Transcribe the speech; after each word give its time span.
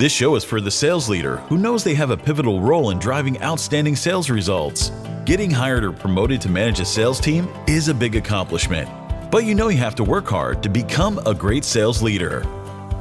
This 0.00 0.12
show 0.12 0.34
is 0.34 0.44
for 0.44 0.62
the 0.62 0.70
sales 0.70 1.10
leader 1.10 1.36
who 1.50 1.58
knows 1.58 1.84
they 1.84 1.92
have 1.92 2.08
a 2.08 2.16
pivotal 2.16 2.62
role 2.62 2.88
in 2.88 2.98
driving 2.98 3.38
outstanding 3.42 3.94
sales 3.94 4.30
results. 4.30 4.92
Getting 5.26 5.50
hired 5.50 5.84
or 5.84 5.92
promoted 5.92 6.40
to 6.40 6.48
manage 6.48 6.80
a 6.80 6.86
sales 6.86 7.20
team 7.20 7.46
is 7.66 7.88
a 7.88 7.94
big 7.94 8.16
accomplishment, 8.16 8.88
but 9.30 9.44
you 9.44 9.54
know 9.54 9.68
you 9.68 9.76
have 9.76 9.94
to 9.96 10.02
work 10.02 10.26
hard 10.26 10.62
to 10.62 10.70
become 10.70 11.18
a 11.26 11.34
great 11.34 11.66
sales 11.66 12.02
leader. 12.02 12.46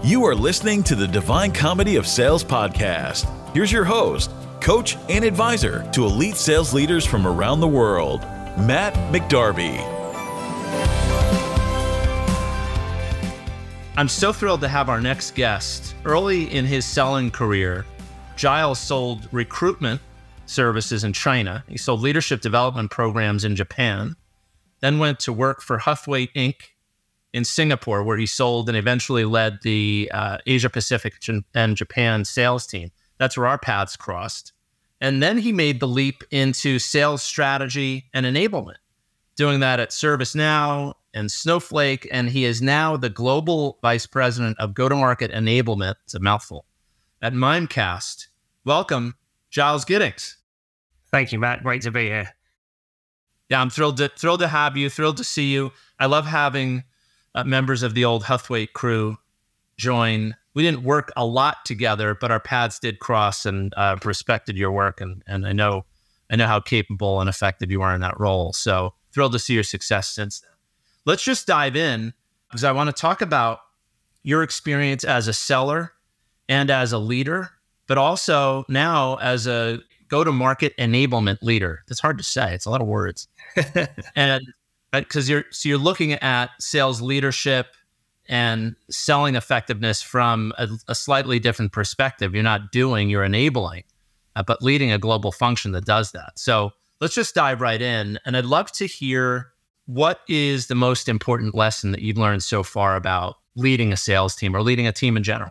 You 0.03 0.25
are 0.25 0.35
listening 0.35 0.83
to 0.83 0.95
the 0.95 1.07
Divine 1.07 1.53
Comedy 1.53 1.95
of 1.95 2.05
Sales 2.05 2.43
podcast. 2.43 3.23
Here's 3.53 3.71
your 3.71 3.85
host, 3.85 4.29
coach, 4.59 4.97
and 5.07 5.23
advisor 5.23 5.89
to 5.93 6.03
elite 6.03 6.35
sales 6.35 6.73
leaders 6.73 7.05
from 7.05 7.25
around 7.25 7.61
the 7.61 7.67
world, 7.69 8.23
Matt 8.57 8.93
McDarby. 9.13 9.98
I'm 13.99 14.07
so 14.07 14.31
thrilled 14.31 14.61
to 14.61 14.69
have 14.69 14.87
our 14.87 15.01
next 15.01 15.35
guest. 15.35 15.93
Early 16.05 16.49
in 16.55 16.63
his 16.63 16.85
selling 16.85 17.29
career, 17.29 17.85
Giles 18.37 18.79
sold 18.79 19.27
recruitment 19.33 19.99
services 20.45 21.03
in 21.03 21.11
China. 21.11 21.65
He 21.67 21.77
sold 21.77 21.99
leadership 21.99 22.39
development 22.39 22.91
programs 22.91 23.43
in 23.43 23.57
Japan, 23.57 24.15
then 24.79 24.99
went 24.99 25.19
to 25.19 25.33
work 25.33 25.61
for 25.61 25.79
Huthwaite 25.79 26.31
Inc. 26.33 26.55
in 27.33 27.43
Singapore, 27.43 28.01
where 28.01 28.15
he 28.15 28.25
sold 28.25 28.69
and 28.69 28.77
eventually 28.77 29.25
led 29.25 29.59
the 29.63 30.09
uh, 30.13 30.37
Asia 30.45 30.69
Pacific 30.69 31.15
and 31.53 31.75
Japan 31.75 32.23
sales 32.23 32.65
team. 32.65 32.91
That's 33.17 33.35
where 33.35 33.47
our 33.47 33.59
paths 33.59 33.97
crossed. 33.97 34.53
And 35.01 35.21
then 35.21 35.39
he 35.39 35.51
made 35.51 35.81
the 35.81 35.89
leap 35.89 36.23
into 36.31 36.79
sales 36.79 37.21
strategy 37.21 38.05
and 38.13 38.25
enablement, 38.25 38.77
doing 39.35 39.59
that 39.59 39.81
at 39.81 39.89
ServiceNow 39.89 40.93
and 41.13 41.31
Snowflake. 41.31 42.07
And 42.11 42.29
he 42.29 42.45
is 42.45 42.61
now 42.61 42.97
the 42.97 43.09
global 43.09 43.79
vice 43.81 44.05
president 44.05 44.59
of 44.59 44.73
go 44.73 44.89
to 44.89 44.95
market 44.95 45.31
enablement. 45.31 45.95
It's 46.03 46.13
a 46.13 46.19
mouthful 46.19 46.65
at 47.21 47.33
Mimecast. 47.33 48.27
Welcome, 48.65 49.15
Giles 49.49 49.85
Giddings. 49.85 50.37
Thank 51.11 51.31
you, 51.31 51.39
Matt. 51.39 51.63
Great 51.63 51.81
to 51.83 51.91
be 51.91 52.05
here. 52.05 52.29
Yeah, 53.49 53.61
I'm 53.61 53.69
thrilled 53.69 53.97
to 53.97 54.09
thrilled 54.09 54.41
to 54.41 54.47
have 54.47 54.77
you. 54.77 54.89
Thrilled 54.89 55.17
to 55.17 55.23
see 55.23 55.51
you. 55.51 55.71
I 55.99 56.05
love 56.05 56.25
having 56.25 56.83
uh, 57.33 57.43
members 57.43 57.81
of 57.81 57.95
the 57.95 58.05
old 58.05 58.23
Huthwaite 58.23 58.73
crew 58.73 59.17
join. 59.77 60.35
We 60.53 60.63
didn't 60.63 60.83
work 60.83 61.11
a 61.15 61.25
lot 61.25 61.65
together, 61.65 62.15
but 62.19 62.31
our 62.31 62.39
paths 62.39 62.79
did 62.79 62.99
cross, 62.99 63.45
and 63.45 63.73
uh, 63.75 63.97
respected 64.05 64.57
your 64.57 64.71
work, 64.71 65.01
and 65.01 65.23
and 65.25 65.47
I 65.47 65.53
know 65.53 65.85
I 66.29 66.35
know 66.35 66.47
how 66.47 66.59
capable 66.59 67.19
and 67.21 67.29
effective 67.29 67.71
you 67.71 67.81
are 67.81 67.95
in 67.95 68.01
that 68.01 68.19
role. 68.19 68.53
So 68.53 68.93
thrilled 69.11 69.31
to 69.33 69.39
see 69.39 69.55
your 69.55 69.63
success 69.63 70.09
since 70.09 70.41
then. 70.41 70.48
Let's 71.09 71.23
just 71.23 71.47
dive 71.47 71.75
in 71.75 72.13
because 72.49 72.63
I 72.63 72.71
want 72.71 72.95
to 72.95 73.01
talk 73.01 73.23
about 73.23 73.61
your 74.21 74.43
experience 74.43 75.03
as 75.03 75.27
a 75.27 75.33
seller 75.33 75.93
and 76.47 76.69
as 76.69 76.91
a 76.91 76.99
leader, 76.99 77.49
but 77.87 77.97
also 77.97 78.63
now 78.69 79.15
as 79.15 79.47
a 79.47 79.79
go 80.07 80.23
to 80.23 80.31
market 80.31 80.77
enablement 80.77 81.39
leader. 81.41 81.81
That's 81.87 81.99
hard 81.99 82.19
to 82.19 82.23
say. 82.23 82.53
It's 82.53 82.67
a 82.67 82.69
lot 82.69 82.79
of 82.79 82.85
words. 82.85 83.27
and 84.15 84.43
because 84.91 85.27
you're 85.27 85.45
so 85.49 85.69
you're 85.69 85.79
looking 85.79 86.13
at 86.13 86.51
sales 86.59 87.01
leadership 87.01 87.73
and 88.27 88.75
selling 88.91 89.33
effectiveness 89.33 90.03
from 90.03 90.53
a, 90.59 90.67
a 90.89 90.93
slightly 90.93 91.39
different 91.39 91.71
perspective. 91.71 92.35
You're 92.35 92.43
not 92.43 92.71
doing, 92.71 93.09
you're 93.09 93.23
enabling, 93.23 93.83
uh, 94.35 94.43
but 94.43 94.61
leading 94.61 94.91
a 94.91 94.99
global 94.99 95.31
function 95.31 95.71
that 95.71 95.85
does 95.85 96.11
that. 96.11 96.33
So 96.35 96.69
let's 97.01 97.15
just 97.15 97.33
dive 97.33 97.61
right 97.61 97.81
in. 97.81 98.19
And 98.27 98.37
I'd 98.37 98.45
love 98.45 98.71
to 98.73 98.85
hear 98.85 99.53
what 99.89 100.19
is 100.29 100.67
the 100.67 100.75
most 100.75 101.09
important 101.09 101.55
lesson 101.55 101.91
that 101.91 102.01
you've 102.01 102.17
learned 102.17 102.43
so 102.43 102.61
far 102.61 102.95
about 102.95 103.37
leading 103.55 103.91
a 103.91 103.97
sales 103.97 104.35
team 104.35 104.55
or 104.55 104.61
leading 104.61 104.85
a 104.85 104.91
team 104.91 105.17
in 105.17 105.23
general? 105.23 105.49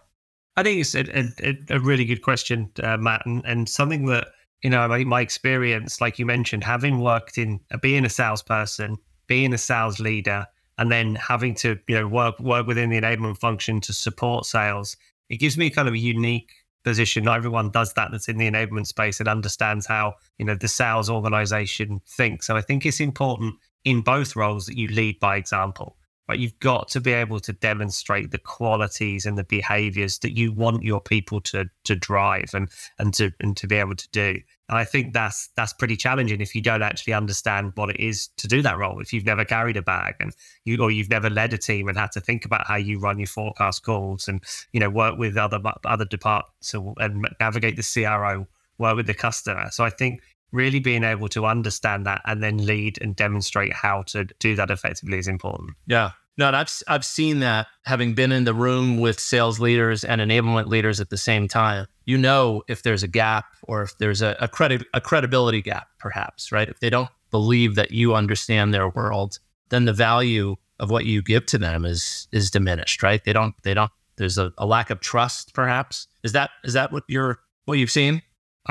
I 0.57 0.63
think 0.63 0.81
it's 0.81 0.95
a, 0.95 1.29
a, 1.45 1.77
a 1.77 1.81
really 1.81 2.05
good 2.05 2.23
question, 2.23 2.71
uh, 2.81 2.97
Matt, 2.97 3.27
and, 3.27 3.45
and 3.45 3.69
something 3.69 4.07
that 4.07 4.29
you 4.63 4.71
know, 4.71 4.87
my, 4.89 5.05
my 5.05 5.21
experience, 5.21 6.01
like 6.01 6.19
you 6.19 6.27
mentioned, 6.27 6.65
having 6.65 7.01
worked 7.01 7.37
in 7.37 7.61
uh, 7.73 7.79
being 7.79 8.05
a 8.05 8.09
salesperson, 8.09 8.97
being 9.27 9.53
a 9.53 9.59
sales 9.59 10.01
leader, 10.01 10.47
and 10.79 10.91
then 10.91 11.17
having 11.17 11.55
to, 11.57 11.79
you 11.89 11.97
know, 11.97 12.07
work 12.07 12.39
work 12.39 12.67
within 12.67 12.91
the 12.91 13.01
enablement 13.01 13.39
function 13.39 13.81
to 13.81 13.93
support 13.93 14.47
sales, 14.47 14.97
it 15.29 15.39
gives 15.39 15.59
me 15.59 15.71
kind 15.71 15.89
of 15.89 15.95
a 15.95 15.99
unique 15.99 16.51
position. 16.85 17.25
Not 17.25 17.37
everyone 17.37 17.71
does 17.71 17.93
that 17.95 18.11
that's 18.13 18.29
in 18.29 18.39
the 18.39 18.49
enablement 18.49 18.87
space 18.87 19.19
and 19.21 19.29
understands 19.29 19.87
how, 19.87 20.15
you 20.39 20.45
know, 20.45 20.55
the 20.55 20.69
sales 20.69 21.11
organization 21.11 22.01
thinks. 22.07 22.47
So 22.47 22.57
I 22.57 22.61
think 22.61 22.87
it's 22.87 23.01
important 23.01 23.55
in 23.89 24.03
both 24.03 24.37
roles 24.37 24.67
that 24.67 24.77
you 24.77 24.89
lead 24.89 25.19
by 25.19 25.37
example 25.37 25.97
but 26.29 26.39
you've 26.39 26.59
got 26.61 26.89
to 26.89 27.01
be 27.01 27.13
able 27.13 27.41
to 27.41 27.55
demonstrate 27.55 28.31
the 28.31 28.39
qualities 28.39 29.25
and 29.25 29.39
the 29.39 29.45
behaviors 29.45 30.19
that 30.19 30.37
you 30.37 30.53
want 30.53 30.85
your 30.85 31.01
people 31.01 31.41
to 31.41 31.69
to 31.85 31.97
drive 31.97 32.51
and 32.53 32.69
and 32.99 33.15
to 33.15 33.33
and 33.41 33.57
to 33.57 33.67
be 33.67 33.77
able 33.77 33.97
to 33.97 34.09
do. 34.11 34.39
And 34.69 34.77
I 34.77 34.85
think 34.85 35.15
that's 35.15 35.49
that's 35.57 35.73
pretty 35.73 35.97
challenging 35.97 36.43
if 36.43 36.55
you 36.55 36.61
don't 36.61 36.83
actually 36.83 37.15
understand 37.15 37.73
what 37.77 37.89
it 37.89 37.99
is 37.99 38.29
to 38.37 38.47
do 38.47 38.61
that 38.61 38.77
role. 38.77 39.01
If 39.01 39.15
you've 39.15 39.25
never 39.25 39.47
carried 39.47 39.79
a 39.79 39.83
bag 39.83 40.17
and 40.21 40.35
you 40.67 40.77
or 40.83 40.91
you've 40.91 41.09
never 41.09 41.31
led 41.31 41.55
a 41.55 41.59
team 41.59 41.89
and 41.89 41.97
had 41.97 42.13
to 42.13 42.21
think 42.21 42.45
about 42.45 42.67
how 42.67 42.77
you 42.77 43.01
run 43.01 43.19
your 43.19 43.27
forecast 43.27 43.83
calls 43.83 44.29
and 44.29 44.45
you 44.73 44.81
know 44.81 44.91
work 44.91 45.19
with 45.19 45.39
other 45.39 45.61
other 45.87 46.05
departments 46.05 46.75
and 46.75 47.27
navigate 47.41 47.77
the 47.77 48.05
CRO, 48.05 48.47
work 48.77 48.97
with 48.97 49.07
the 49.07 49.15
customer. 49.15 49.69
So 49.71 49.83
I 49.83 49.91
think 49.91 50.21
really 50.53 50.81
being 50.81 51.05
able 51.05 51.29
to 51.29 51.47
understand 51.47 52.07
that 52.07 52.23
and 52.25 52.43
then 52.43 52.65
lead 52.65 52.99
and 53.01 53.15
demonstrate 53.15 53.73
how 53.73 54.03
to 54.03 54.25
do 54.39 54.55
that 54.57 54.71
effectively 54.71 55.19
is 55.19 55.29
important. 55.29 55.71
Yeah. 55.87 56.13
No, 56.39 56.51
I've 56.51 56.71
I've 56.87 57.05
seen 57.05 57.41
that 57.41 57.67
having 57.85 58.15
been 58.15 58.31
in 58.31 58.45
the 58.45 58.55
room 58.55 58.99
with 58.99 59.19
sales 59.19 59.59
leaders 59.59 60.05
and 60.05 60.21
enablement 60.21 60.67
leaders 60.67 61.01
at 61.01 61.11
the 61.11 61.17
same 61.17 61.49
time. 61.49 61.87
You 62.05 62.17
know 62.17 62.63
if 62.69 62.85
there's 62.85 63.03
a 63.03 63.09
gap 63.09 63.47
or 63.65 63.83
if 63.83 63.99
there's 63.99 64.23
a, 64.23 64.37
a 64.41 64.47
credit 64.47 64.87
a 64.95 65.01
credibility 65.01 65.61
gap, 65.61 65.89
perhaps, 65.99 66.53
right? 66.53 66.69
If 66.69 66.79
they 66.79 66.91
don't 66.91 67.11
believe 67.33 67.75
that 67.75 67.91
you 67.91 68.15
understand 68.15 68.73
their 68.73 68.89
world, 68.89 69.41
then 69.71 69.85
the 69.85 69.93
value 69.93 70.57
of 70.79 70.91
what 70.91 71.05
you 71.05 71.23
give 71.23 71.45
to 71.47 71.59
them 71.59 71.85
is 71.85 72.29
is 72.31 72.53
diminished, 72.53 73.03
right? 73.03 73.23
They 73.25 73.33
don't 73.33 73.55
they 73.65 73.75
don't 73.75 73.91
there's 74.17 74.39
a, 74.39 74.53
a 74.59 74.67
lack 74.67 74.91
of 74.91 75.01
trust, 75.01 75.55
perhaps. 75.55 76.07
Is 76.23 76.33
that 76.33 76.51
is 76.63 76.75
that 76.75 76.93
what 76.93 77.03
you're 77.09 77.41
what 77.65 77.79
you've 77.79 77.91
seen? 77.91 78.23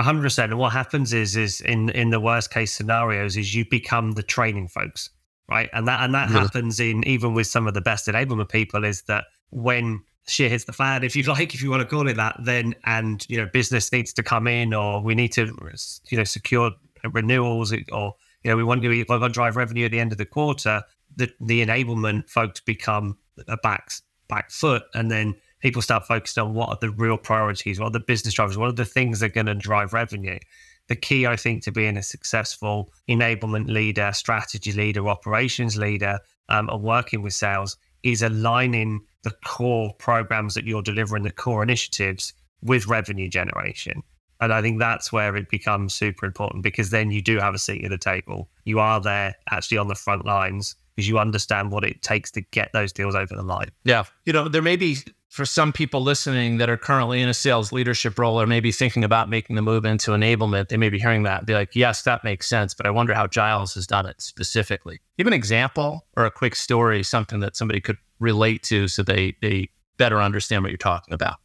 Hundred 0.04 0.24
percent. 0.24 0.52
And 0.52 0.60
what 0.60 0.74
happens 0.74 1.14
is, 1.14 1.36
is 1.36 1.62
in 1.62 1.90
in 1.90 2.10
the 2.10 2.20
worst 2.20 2.52
case 2.52 2.72
scenarios, 2.72 3.38
is 3.38 3.56
you 3.56 3.66
become 3.66 4.14
the 4.14 4.24
training 4.24 4.68
folks, 4.68 5.10
right? 5.50 5.70
And 5.74 5.88
that 5.88 6.02
and 6.02 6.14
that 6.14 6.30
yeah. 6.30 6.40
happens 6.40 6.80
in 6.80 7.04
even 7.06 7.34
with 7.34 7.48
some 7.48 7.68
of 7.68 7.74
the 7.74 7.82
best 7.82 8.08
enablement 8.08 8.50
people 8.50 8.84
is 8.84 9.04
that 9.04 9.26
when 9.50 10.04
shit 10.28 10.52
hits 10.52 10.66
the 10.66 10.74
fan, 10.74 11.04
if 11.04 11.16
you 11.16 11.24
like, 11.24 11.54
if 11.54 11.62
you 11.62 11.70
want 11.70 11.82
to 11.82 11.88
call 11.88 12.08
it 12.08 12.18
that, 12.18 12.36
then 12.44 12.76
and 12.86 13.26
you 13.30 13.38
know 13.38 13.48
business 13.52 13.92
needs 13.92 14.14
to 14.14 14.24
come 14.24 14.48
in, 14.48 14.74
or 14.74 15.02
we 15.02 15.16
need 15.16 15.32
to 15.34 15.46
you 16.10 16.18
know 16.18 16.24
secure 16.24 16.72
renewals, 17.12 17.74
or 17.92 18.14
you 18.44 18.52
know 18.52 18.58
we 18.58 18.64
want 18.64 18.82
to 18.82 18.90
we 18.90 19.04
want 19.08 19.24
to 19.24 19.30
drive 19.30 19.56
revenue 19.56 19.86
at 19.86 19.92
the 19.92 20.00
end 20.00 20.12
of 20.12 20.18
the 20.18 20.26
quarter. 20.26 20.84
The 21.16 21.32
the 21.42 21.66
enablement 21.66 22.30
folks 22.30 22.60
become 22.60 23.18
a 23.48 23.58
back 23.58 23.92
back 24.28 24.52
foot, 24.52 24.84
and 24.94 25.10
then 25.10 25.36
people 25.60 25.82
start 25.82 26.06
focusing 26.06 26.44
on 26.44 26.54
what 26.54 26.70
are 26.70 26.78
the 26.80 26.90
real 26.92 27.18
priorities, 27.18 27.80
what 27.80 27.88
are 27.88 27.92
the 27.92 28.00
business 28.00 28.34
drivers, 28.34 28.58
what 28.58 28.70
are 28.70 28.74
the 28.74 28.86
things 28.86 29.20
that 29.20 29.28
are 29.28 29.34
going 29.34 29.48
to 29.48 29.56
drive 29.56 29.94
revenue. 29.94 30.38
The 30.88 30.96
key, 30.96 31.28
I 31.28 31.36
think, 31.36 31.64
to 31.64 31.72
being 31.72 31.98
a 31.98 32.04
successful 32.04 32.92
enablement 33.10 33.68
leader, 33.68 34.12
strategy 34.14 34.72
leader, 34.72 35.08
operations 35.10 35.76
leader, 35.78 36.20
um, 36.50 36.70
and 36.70 36.82
working 36.82 37.22
with 37.22 37.34
sales 37.34 37.78
is 38.04 38.22
aligning 38.22 39.02
the 39.24 39.34
core 39.46 39.94
programs 40.00 40.54
that 40.54 40.66
you're 40.66 40.82
delivering, 40.82 41.24
the 41.24 41.32
core 41.32 41.64
initiatives 41.64 42.34
with 42.62 42.88
revenue 42.88 43.28
generation. 43.28 44.02
And 44.40 44.54
I 44.54 44.62
think 44.62 44.80
that's 44.80 45.12
where 45.12 45.36
it 45.36 45.50
becomes 45.50 45.94
super 45.94 46.26
important 46.26 46.64
because 46.64 46.92
then 46.92 47.12
you 47.12 47.22
do 47.22 47.40
have 47.40 47.56
a 47.56 47.60
seat 47.60 47.84
at 47.84 47.90
the 47.90 47.98
table. 47.98 48.50
You 48.66 48.80
are 48.80 49.02
there 49.02 49.36
actually 49.50 49.80
on 49.80 49.88
the 49.88 49.96
front 49.96 50.26
lines 50.26 50.76
because 50.98 51.08
you 51.08 51.20
understand 51.20 51.72
what 51.72 51.84
it 51.84 52.02
takes 52.02 52.32
to 52.32 52.42
get 52.42 52.74
those 52.74 52.92
deals 52.92 53.14
over 53.14 53.36
the 53.36 53.44
line. 53.44 53.70
Yeah. 53.84 54.06
You 54.26 54.34
know, 54.34 54.48
there 54.48 54.64
may 54.64 54.76
be 54.76 54.98
for 55.30 55.46
some 55.46 55.72
people 55.72 56.02
listening 56.02 56.58
that 56.58 56.72
are 56.72 56.78
currently 56.78 57.22
in 57.22 57.30
a 57.30 57.36
sales 57.36 57.72
leadership 57.72 58.18
role 58.18 58.42
or 58.42 58.48
maybe 58.48 58.72
thinking 58.72 59.04
about 59.04 59.30
making 59.30 59.56
the 59.56 59.62
move 59.62 59.86
into 59.86 60.12
enablement, 60.12 60.70
they 60.70 60.78
may 60.78 60.90
be 60.90 60.98
hearing 60.98 61.22
that 61.24 61.40
and 61.40 61.48
be 61.48 61.54
like, 61.54 61.76
yes, 61.76 62.02
that 62.02 62.24
makes 62.24 62.50
sense. 62.50 62.74
But 62.74 62.88
I 62.88 62.90
wonder 62.90 63.14
how 63.14 63.28
Giles 63.28 63.76
has 63.76 63.86
done 63.86 64.08
it 64.08 64.20
specifically. 64.20 65.00
Give 65.20 65.28
an 65.28 65.34
example 65.34 66.08
or 66.18 66.26
a 66.26 66.32
quick 66.32 66.56
story, 66.56 67.04
something 67.04 67.40
that 67.42 67.56
somebody 67.56 67.80
could 67.80 67.98
relate 68.20 68.64
to 68.64 68.88
so 68.88 69.04
they, 69.04 69.36
they 69.44 69.70
better 69.98 70.20
understand 70.20 70.64
what 70.64 70.72
you're 70.72 70.78
talking 70.78 71.14
about. 71.14 71.36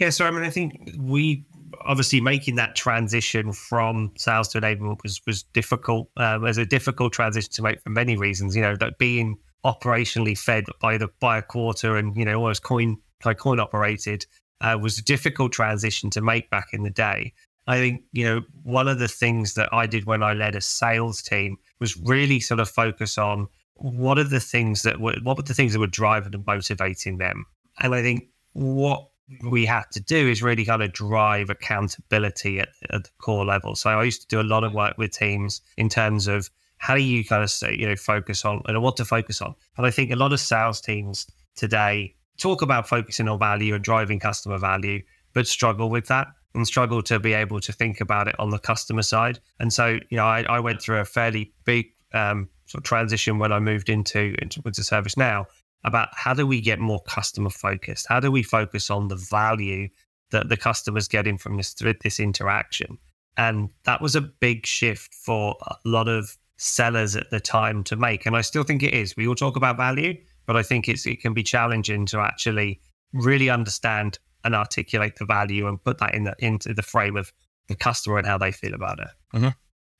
Yeah. 0.00 0.08
So, 0.08 0.24
I 0.24 0.30
mean, 0.30 0.42
I 0.42 0.50
think 0.50 0.90
we 0.98 1.44
obviously 1.86 2.20
making 2.20 2.56
that 2.56 2.74
transition 2.74 3.52
from 3.52 4.12
sales 4.16 4.48
to 4.48 4.60
enablement 4.60 5.02
was, 5.02 5.20
was 5.26 5.42
difficult. 5.42 6.08
Um, 6.16 6.42
was 6.42 6.58
a 6.58 6.66
difficult 6.66 7.12
transition 7.12 7.52
to 7.52 7.62
make 7.62 7.80
for 7.82 7.90
many 7.90 8.16
reasons, 8.16 8.56
you 8.56 8.62
know, 8.62 8.76
that 8.76 8.98
being 8.98 9.38
operationally 9.64 10.36
fed 10.36 10.64
by 10.80 10.98
the 10.98 11.08
by 11.20 11.38
a 11.38 11.42
quarter 11.42 11.96
and 11.96 12.16
you 12.16 12.24
know 12.24 12.34
almost 12.34 12.64
coin 12.64 12.96
like 13.24 13.38
coin 13.38 13.60
operated 13.60 14.26
uh, 14.60 14.76
was 14.80 14.98
a 14.98 15.02
difficult 15.02 15.52
transition 15.52 16.10
to 16.10 16.20
make 16.20 16.50
back 16.50 16.68
in 16.72 16.82
the 16.82 16.90
day. 16.90 17.32
I 17.66 17.78
think, 17.78 18.02
you 18.12 18.24
know, 18.24 18.42
one 18.62 18.88
of 18.88 18.98
the 18.98 19.08
things 19.08 19.54
that 19.54 19.68
I 19.72 19.86
did 19.86 20.04
when 20.04 20.22
I 20.22 20.32
led 20.32 20.56
a 20.56 20.60
sales 20.60 21.22
team 21.22 21.58
was 21.78 21.96
really 21.96 22.40
sort 22.40 22.60
of 22.60 22.68
focus 22.68 23.18
on 23.18 23.48
what 23.74 24.18
are 24.18 24.24
the 24.24 24.40
things 24.40 24.82
that 24.82 25.00
were, 25.00 25.14
what 25.22 25.36
were 25.36 25.42
the 25.42 25.54
things 25.54 25.72
that 25.72 25.78
were 25.78 25.86
driving 25.86 26.34
and 26.34 26.46
motivating 26.46 27.18
them. 27.18 27.44
And 27.80 27.94
I 27.94 28.02
think 28.02 28.28
what 28.52 29.08
we 29.42 29.64
had 29.64 29.84
to 29.92 30.00
do 30.00 30.28
is 30.28 30.42
really 30.42 30.64
kind 30.64 30.82
of 30.82 30.92
drive 30.92 31.50
accountability 31.50 32.60
at, 32.60 32.68
at 32.90 33.04
the 33.04 33.10
core 33.18 33.44
level. 33.44 33.74
So 33.74 33.90
I 33.90 34.04
used 34.04 34.22
to 34.22 34.28
do 34.28 34.40
a 34.40 34.42
lot 34.42 34.64
of 34.64 34.72
work 34.72 34.98
with 34.98 35.12
teams 35.12 35.60
in 35.76 35.88
terms 35.88 36.26
of 36.26 36.50
how 36.78 36.94
do 36.94 37.02
you 37.02 37.24
kind 37.24 37.42
of 37.42 37.50
say, 37.50 37.76
you 37.78 37.86
know, 37.86 37.96
focus 37.96 38.44
on 38.44 38.62
and 38.66 38.82
what 38.82 38.96
to 38.96 39.04
focus 39.04 39.40
on. 39.40 39.54
And 39.76 39.86
I 39.86 39.90
think 39.90 40.10
a 40.10 40.16
lot 40.16 40.32
of 40.32 40.40
sales 40.40 40.80
teams 40.80 41.26
today 41.54 42.14
talk 42.38 42.62
about 42.62 42.88
focusing 42.88 43.28
on 43.28 43.38
value 43.38 43.74
and 43.74 43.84
driving 43.84 44.18
customer 44.18 44.58
value, 44.58 45.02
but 45.32 45.46
struggle 45.46 45.90
with 45.90 46.08
that 46.08 46.26
and 46.54 46.66
struggle 46.66 47.02
to 47.02 47.18
be 47.18 47.32
able 47.32 47.60
to 47.60 47.72
think 47.72 48.00
about 48.00 48.28
it 48.28 48.34
on 48.38 48.50
the 48.50 48.58
customer 48.58 49.02
side. 49.02 49.38
And 49.60 49.72
so, 49.72 49.98
you 50.10 50.16
know, 50.16 50.24
I, 50.24 50.42
I 50.48 50.60
went 50.60 50.82
through 50.82 50.98
a 50.98 51.04
fairly 51.04 51.52
big 51.64 51.86
um, 52.12 52.48
sort 52.66 52.80
of 52.80 52.84
transition 52.84 53.38
when 53.38 53.52
I 53.52 53.58
moved 53.58 53.88
into 53.88 54.34
into, 54.40 54.60
into 54.64 54.80
ServiceNow 54.80 55.46
about 55.84 56.08
how 56.12 56.34
do 56.34 56.46
we 56.46 56.60
get 56.60 56.78
more 56.78 57.00
customer 57.00 57.50
focused? 57.50 58.06
How 58.08 58.20
do 58.20 58.30
we 58.30 58.42
focus 58.42 58.90
on 58.90 59.08
the 59.08 59.16
value 59.16 59.88
that 60.30 60.48
the 60.48 60.56
customers 60.56 61.08
getting 61.08 61.38
from 61.38 61.56
this 61.56 61.74
this 61.74 62.20
interaction? 62.20 62.98
And 63.36 63.70
that 63.84 64.00
was 64.00 64.14
a 64.14 64.20
big 64.20 64.66
shift 64.66 65.14
for 65.14 65.56
a 65.66 65.76
lot 65.84 66.08
of 66.08 66.36
sellers 66.56 67.16
at 67.16 67.30
the 67.30 67.40
time 67.40 67.82
to 67.84 67.96
make. 67.96 68.26
And 68.26 68.36
I 68.36 68.42
still 68.42 68.62
think 68.62 68.82
it 68.82 68.94
is. 68.94 69.16
We 69.16 69.26
all 69.26 69.34
talk 69.34 69.56
about 69.56 69.76
value, 69.76 70.16
but 70.46 70.56
I 70.56 70.62
think 70.62 70.88
it's 70.88 71.06
it 71.06 71.20
can 71.20 71.34
be 71.34 71.42
challenging 71.42 72.06
to 72.06 72.20
actually 72.20 72.80
really 73.12 73.50
understand 73.50 74.18
and 74.44 74.54
articulate 74.54 75.16
the 75.16 75.24
value 75.24 75.66
and 75.68 75.82
put 75.82 75.98
that 75.98 76.14
in 76.14 76.24
the, 76.24 76.34
into 76.38 76.74
the 76.74 76.82
frame 76.82 77.16
of 77.16 77.32
the 77.68 77.74
customer 77.74 78.18
and 78.18 78.26
how 78.26 78.38
they 78.38 78.52
feel 78.52 78.74
about 78.74 78.98
it. 79.00 79.08
Mm-hmm. 79.34 79.48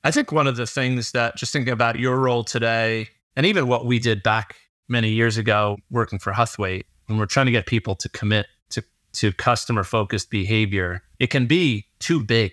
I 0.05 0.11
think 0.11 0.33
one 0.33 0.47
of 0.47 0.57
the 0.57 0.67
things 0.67 1.13
that 1.13 1.37
just 1.37 1.53
thinking 1.53 1.73
about 1.73 1.99
your 1.99 2.19
role 2.19 2.43
today 2.43 3.09
and 3.37 3.47
even 3.47 3.69
what 3.69 3.87
we 3.87 3.99
did 3.99 4.23
back 4.23 4.57
many 4.89 5.11
years 5.11 5.37
ago 5.37 5.79
working 5.91 6.19
for 6.19 6.33
Huthwaite, 6.33 6.85
when 7.07 7.19
we're 7.19 7.27
trying 7.27 7.47
to 7.47 7.53
get 7.53 7.67
people 7.67 7.95
to 7.97 8.09
commit 8.09 8.47
to, 8.71 8.83
to 9.15 9.33
customer 9.33 9.85
focused 9.85 10.31
behavior, 10.31 11.03
it 11.19 11.29
can 11.29 11.47
be 11.47 11.87
too 11.99 12.23
big, 12.23 12.53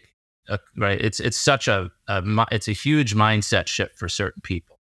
uh, 0.49 0.57
right? 0.77 0.99
It's, 0.99 1.19
it's 1.19 1.37
such 1.37 1.67
a, 1.67 1.89
a, 2.07 2.45
it's 2.51 2.67
a 2.67 2.73
huge 2.73 3.15
mindset 3.15 3.67
shift 3.67 3.97
for 3.97 4.09
certain 4.09 4.41
people. 4.41 4.79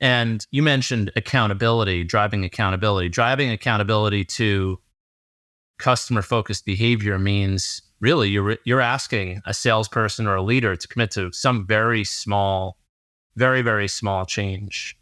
And 0.00 0.46
you 0.50 0.62
mentioned 0.62 1.10
accountability, 1.16 2.04
driving 2.04 2.44
accountability, 2.44 3.08
driving 3.08 3.50
accountability 3.50 4.24
to 4.24 4.78
customer 5.78 6.22
focused 6.22 6.64
behavior 6.64 7.18
means 7.18 7.82
really 8.00 8.28
you're 8.28 8.56
you're 8.64 8.80
asking 8.80 9.42
a 9.46 9.54
salesperson 9.54 10.26
or 10.26 10.34
a 10.34 10.42
leader 10.42 10.76
to 10.76 10.88
commit 10.88 11.10
to 11.10 11.30
some 11.32 11.66
very 11.66 12.04
small 12.04 12.78
very 13.36 13.62
very 13.62 13.88
small 13.88 14.24
change 14.24 14.95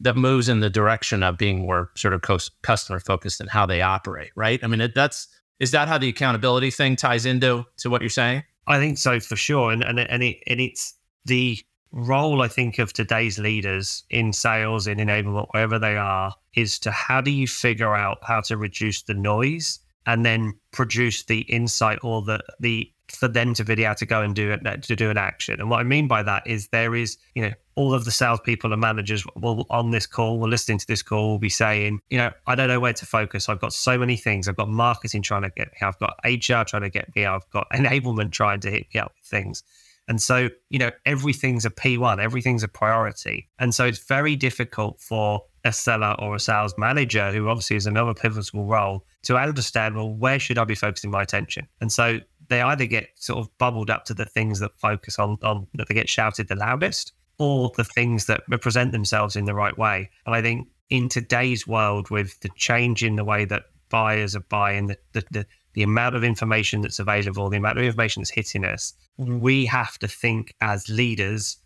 that 0.00 0.16
moves 0.16 0.48
in 0.48 0.60
the 0.60 0.70
direction 0.70 1.22
of 1.22 1.36
being 1.36 1.60
more 1.60 1.90
sort 1.96 2.14
of 2.14 2.22
customer 2.62 3.00
focused 3.00 3.40
in 3.40 3.46
how 3.48 3.66
they 3.66 3.82
operate 3.82 4.30
right? 4.36 4.60
I 4.62 4.66
mean 4.66 4.80
it, 4.80 4.94
that's 4.94 5.28
is 5.58 5.72
that 5.72 5.88
how 5.88 5.98
the 5.98 6.08
accountability 6.08 6.70
thing 6.70 6.96
ties 6.96 7.26
into 7.26 7.64
to 7.78 7.90
what 7.90 8.00
you're 8.00 8.10
saying? 8.10 8.44
I 8.66 8.78
think 8.78 8.98
so 8.98 9.18
for 9.18 9.36
sure. 9.36 9.72
And 9.72 9.82
and, 9.82 9.98
and, 9.98 10.22
it, 10.22 10.38
and 10.46 10.60
it's 10.60 10.94
the 11.24 11.58
role 11.92 12.42
i 12.42 12.48
think 12.48 12.78
of 12.78 12.92
today's 12.92 13.38
leaders 13.38 14.04
in 14.10 14.30
sales 14.30 14.86
in 14.86 14.98
enablement 14.98 15.46
wherever 15.52 15.78
they 15.78 15.96
are 15.96 16.34
is 16.54 16.78
to 16.78 16.90
how 16.90 17.20
do 17.20 17.30
you 17.30 17.46
figure 17.46 17.94
out 17.94 18.18
how 18.22 18.42
to 18.42 18.58
reduce 18.58 19.02
the 19.02 19.14
noise 19.14 19.78
and 20.06 20.24
then 20.24 20.52
produce 20.70 21.24
the 21.24 21.40
insight 21.42 21.98
or 22.02 22.22
the 22.22 22.40
the 22.60 22.90
for 23.10 23.28
them 23.28 23.54
to 23.54 23.72
able 23.72 23.94
to 23.94 24.06
go 24.06 24.22
and 24.22 24.34
do 24.34 24.50
it 24.50 24.82
to 24.82 24.96
do 24.96 25.10
an 25.10 25.16
action. 25.16 25.60
And 25.60 25.70
what 25.70 25.80
I 25.80 25.82
mean 25.82 26.08
by 26.08 26.22
that 26.22 26.46
is 26.46 26.68
there 26.68 26.94
is, 26.94 27.16
you 27.34 27.42
know, 27.42 27.52
all 27.74 27.94
of 27.94 28.04
the 28.04 28.10
salespeople 28.10 28.72
and 28.72 28.80
managers 28.80 29.24
will 29.36 29.66
on 29.70 29.90
this 29.90 30.06
call, 30.06 30.38
will 30.38 30.48
listening 30.48 30.78
to 30.78 30.86
this 30.86 31.02
call, 31.02 31.30
will 31.30 31.38
be 31.38 31.48
saying, 31.48 32.00
you 32.10 32.18
know, 32.18 32.30
I 32.46 32.54
don't 32.54 32.68
know 32.68 32.80
where 32.80 32.92
to 32.92 33.06
focus. 33.06 33.48
I've 33.48 33.60
got 33.60 33.72
so 33.72 33.98
many 33.98 34.16
things. 34.16 34.48
I've 34.48 34.56
got 34.56 34.68
marketing 34.68 35.22
trying 35.22 35.42
to 35.42 35.50
get 35.50 35.68
me. 35.68 35.78
I've 35.82 35.98
got 35.98 36.18
HR 36.24 36.64
trying 36.64 36.82
to 36.82 36.90
get 36.90 37.14
me. 37.14 37.24
I've 37.24 37.48
got 37.50 37.68
enablement 37.72 38.32
trying 38.32 38.60
to 38.60 38.70
hit 38.70 38.86
me 38.92 39.00
up 39.00 39.12
with 39.16 39.24
things. 39.24 39.62
And 40.08 40.20
so, 40.22 40.48
you 40.70 40.78
know, 40.78 40.90
everything's 41.04 41.66
a 41.66 41.70
P1, 41.70 42.18
everything's 42.18 42.62
a 42.62 42.68
priority. 42.68 43.48
And 43.58 43.74
so 43.74 43.84
it's 43.84 43.98
very 43.98 44.36
difficult 44.36 45.00
for 45.00 45.42
a 45.64 45.72
seller 45.72 46.16
or 46.18 46.34
a 46.34 46.40
sales 46.40 46.74
manager, 46.78 47.30
who 47.30 47.48
obviously 47.48 47.76
is 47.76 47.86
another 47.86 48.14
pivotal 48.14 48.64
role, 48.64 49.04
to 49.24 49.36
understand, 49.36 49.96
well, 49.96 50.08
where 50.08 50.38
should 50.38 50.56
I 50.56 50.64
be 50.64 50.74
focusing 50.74 51.10
my 51.10 51.22
attention? 51.22 51.68
And 51.82 51.92
so 51.92 52.20
they 52.48 52.62
either 52.62 52.86
get 52.86 53.10
sort 53.16 53.38
of 53.38 53.56
bubbled 53.58 53.90
up 53.90 54.04
to 54.06 54.14
the 54.14 54.24
things 54.24 54.60
that 54.60 54.74
focus 54.78 55.18
on, 55.18 55.38
on 55.42 55.66
that 55.74 55.88
they 55.88 55.94
get 55.94 56.08
shouted 56.08 56.48
the 56.48 56.56
loudest, 56.56 57.12
or 57.38 57.70
the 57.76 57.84
things 57.84 58.26
that 58.26 58.42
represent 58.48 58.92
themselves 58.92 59.36
in 59.36 59.44
the 59.44 59.54
right 59.54 59.76
way. 59.78 60.10
And 60.26 60.34
I 60.34 60.42
think 60.42 60.68
in 60.90 61.08
today's 61.08 61.66
world, 61.66 62.10
with 62.10 62.38
the 62.40 62.50
change 62.56 63.04
in 63.04 63.16
the 63.16 63.24
way 63.24 63.44
that 63.44 63.64
buyers 63.90 64.34
are 64.34 64.44
buying, 64.48 64.88
the, 64.88 64.98
the, 65.12 65.24
the, 65.30 65.46
the 65.74 65.82
amount 65.82 66.16
of 66.16 66.24
information 66.24 66.80
that's 66.80 66.98
available, 66.98 67.48
the 67.48 67.58
amount 67.58 67.78
of 67.78 67.84
information 67.84 68.22
that's 68.22 68.30
hitting 68.30 68.64
us, 68.64 68.94
we 69.16 69.66
have 69.66 69.98
to 69.98 70.08
think 70.08 70.54
as 70.60 70.88
leaders 70.88 71.58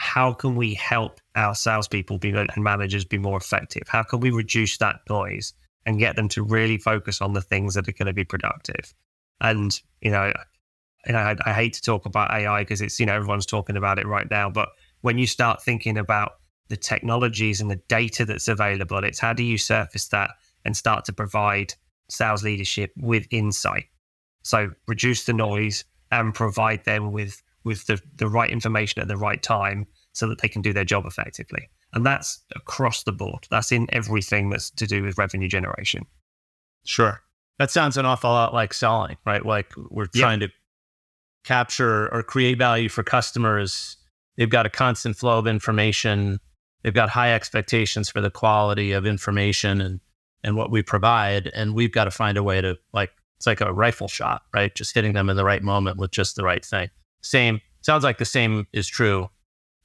how 0.00 0.32
can 0.32 0.56
we 0.56 0.72
help 0.72 1.20
our 1.36 1.54
salespeople 1.54 2.16
be, 2.16 2.30
and 2.30 2.48
managers 2.56 3.04
be 3.04 3.18
more 3.18 3.36
effective? 3.36 3.82
How 3.86 4.02
can 4.02 4.20
we 4.20 4.30
reduce 4.30 4.78
that 4.78 5.00
noise 5.10 5.52
and 5.84 5.98
get 5.98 6.16
them 6.16 6.26
to 6.30 6.42
really 6.42 6.78
focus 6.78 7.20
on 7.20 7.34
the 7.34 7.42
things 7.42 7.74
that 7.74 7.86
are 7.86 7.92
going 7.92 8.06
to 8.06 8.14
be 8.14 8.24
productive? 8.24 8.94
And 9.40 9.78
you 10.00 10.10
know, 10.10 10.32
you 11.06 11.12
know, 11.12 11.18
I, 11.18 11.36
I 11.44 11.52
hate 11.52 11.74
to 11.74 11.82
talk 11.82 12.06
about 12.06 12.30
AI 12.30 12.62
because 12.62 12.80
it's 12.80 13.00
you 13.00 13.06
know 13.06 13.14
everyone's 13.14 13.46
talking 13.46 13.76
about 13.76 13.98
it 13.98 14.06
right 14.06 14.30
now, 14.30 14.50
but 14.50 14.70
when 15.02 15.18
you 15.18 15.26
start 15.26 15.62
thinking 15.62 15.96
about 15.96 16.32
the 16.68 16.76
technologies 16.76 17.60
and 17.60 17.70
the 17.70 17.80
data 17.88 18.24
that's 18.24 18.48
available, 18.48 19.02
it's 19.04 19.18
how 19.18 19.32
do 19.32 19.42
you 19.42 19.58
surface 19.58 20.08
that 20.08 20.30
and 20.64 20.76
start 20.76 21.04
to 21.06 21.12
provide 21.12 21.74
sales 22.08 22.44
leadership 22.44 22.92
with 22.96 23.26
insight. 23.30 23.84
So 24.42 24.70
reduce 24.86 25.24
the 25.24 25.32
noise 25.32 25.84
and 26.10 26.34
provide 26.34 26.84
them 26.84 27.12
with 27.12 27.42
with 27.64 27.86
the, 27.86 28.00
the 28.16 28.28
right 28.28 28.50
information 28.50 29.02
at 29.02 29.08
the 29.08 29.16
right 29.16 29.42
time 29.42 29.86
so 30.12 30.26
that 30.26 30.40
they 30.40 30.48
can 30.48 30.62
do 30.62 30.72
their 30.72 30.84
job 30.84 31.04
effectively. 31.06 31.68
And 31.92 32.06
that's 32.06 32.42
across 32.56 33.02
the 33.02 33.12
board. 33.12 33.46
That's 33.50 33.70
in 33.70 33.86
everything 33.92 34.48
that's 34.48 34.70
to 34.70 34.86
do 34.86 35.02
with 35.02 35.18
revenue 35.18 35.48
generation. 35.48 36.06
Sure. 36.84 37.20
That 37.60 37.70
sounds 37.70 37.98
an 37.98 38.06
awful 38.06 38.30
lot 38.30 38.54
like 38.54 38.72
selling, 38.72 39.18
right? 39.26 39.44
Like 39.44 39.70
we're 39.90 40.06
trying 40.06 40.40
to 40.40 40.48
capture 41.44 42.08
or 42.10 42.22
create 42.22 42.56
value 42.56 42.88
for 42.88 43.02
customers. 43.02 43.98
They've 44.38 44.48
got 44.48 44.64
a 44.64 44.70
constant 44.70 45.14
flow 45.16 45.38
of 45.38 45.46
information. 45.46 46.40
They've 46.82 46.94
got 46.94 47.10
high 47.10 47.34
expectations 47.34 48.08
for 48.08 48.22
the 48.22 48.30
quality 48.30 48.92
of 48.92 49.04
information 49.04 49.82
and, 49.82 50.00
and 50.42 50.56
what 50.56 50.70
we 50.70 50.82
provide. 50.82 51.48
And 51.48 51.74
we've 51.74 51.92
got 51.92 52.04
to 52.04 52.10
find 52.10 52.38
a 52.38 52.42
way 52.42 52.62
to 52.62 52.78
like, 52.94 53.10
it's 53.36 53.46
like 53.46 53.60
a 53.60 53.74
rifle 53.74 54.08
shot, 54.08 54.40
right? 54.54 54.74
Just 54.74 54.94
hitting 54.94 55.12
them 55.12 55.28
in 55.28 55.36
the 55.36 55.44
right 55.44 55.62
moment 55.62 55.98
with 55.98 56.12
just 56.12 56.36
the 56.36 56.44
right 56.44 56.64
thing. 56.64 56.88
Same, 57.20 57.60
sounds 57.82 58.04
like 58.04 58.16
the 58.16 58.24
same 58.24 58.68
is 58.72 58.86
true 58.86 59.28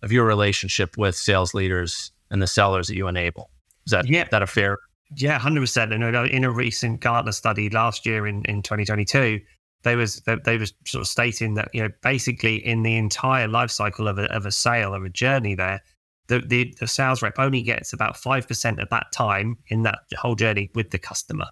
of 0.01 0.13
your 0.13 0.23
relationship 0.23 0.97
with 0.97 1.13
sales 1.13 1.53
leaders 1.53 2.11
and 2.31 2.41
the 2.41 2.47
sellers 2.47 2.87
that 2.87 2.95
you 2.95 3.09
enable. 3.09 3.49
Is 3.85 3.91
that, 3.91 4.07
yeah. 4.07 4.29
that 4.31 4.41
a 4.41 4.47
fair? 4.47 4.77
Yeah, 5.15 5.39
100%. 5.39 5.93
And 5.93 6.27
in 6.31 6.43
a 6.43 6.51
recent 6.51 6.99
Gartner 6.99 7.31
study 7.31 7.69
last 7.69 8.05
year 8.05 8.25
in, 8.25 8.43
in 8.45 8.61
2022, 8.61 9.39
they 9.83 9.95
was 9.95 10.21
they, 10.21 10.35
they 10.43 10.57
was 10.57 10.73
sort 10.87 11.01
of 11.01 11.07
stating 11.07 11.53
that 11.53 11.69
you 11.71 11.83
know 11.83 11.89
basically 12.01 12.55
in 12.55 12.81
the 12.81 12.97
entire 12.97 13.47
life 13.47 13.69
cycle 13.69 14.07
of 14.07 14.17
a, 14.17 14.23
of 14.33 14.45
a 14.45 14.51
sale 14.51 14.95
of 14.95 15.03
a 15.03 15.09
journey 15.09 15.53
there 15.53 15.79
the, 16.27 16.39
the, 16.39 16.73
the 16.79 16.87
sales 16.87 17.21
rep 17.21 17.37
only 17.37 17.61
gets 17.61 17.93
about 17.93 18.15
5% 18.15 18.81
of 18.81 18.89
that 18.89 19.11
time 19.11 19.59
in 19.67 19.83
that 19.83 19.99
whole 20.17 20.33
journey 20.33 20.71
with 20.73 20.89
the 20.89 20.97
customer 20.97 21.45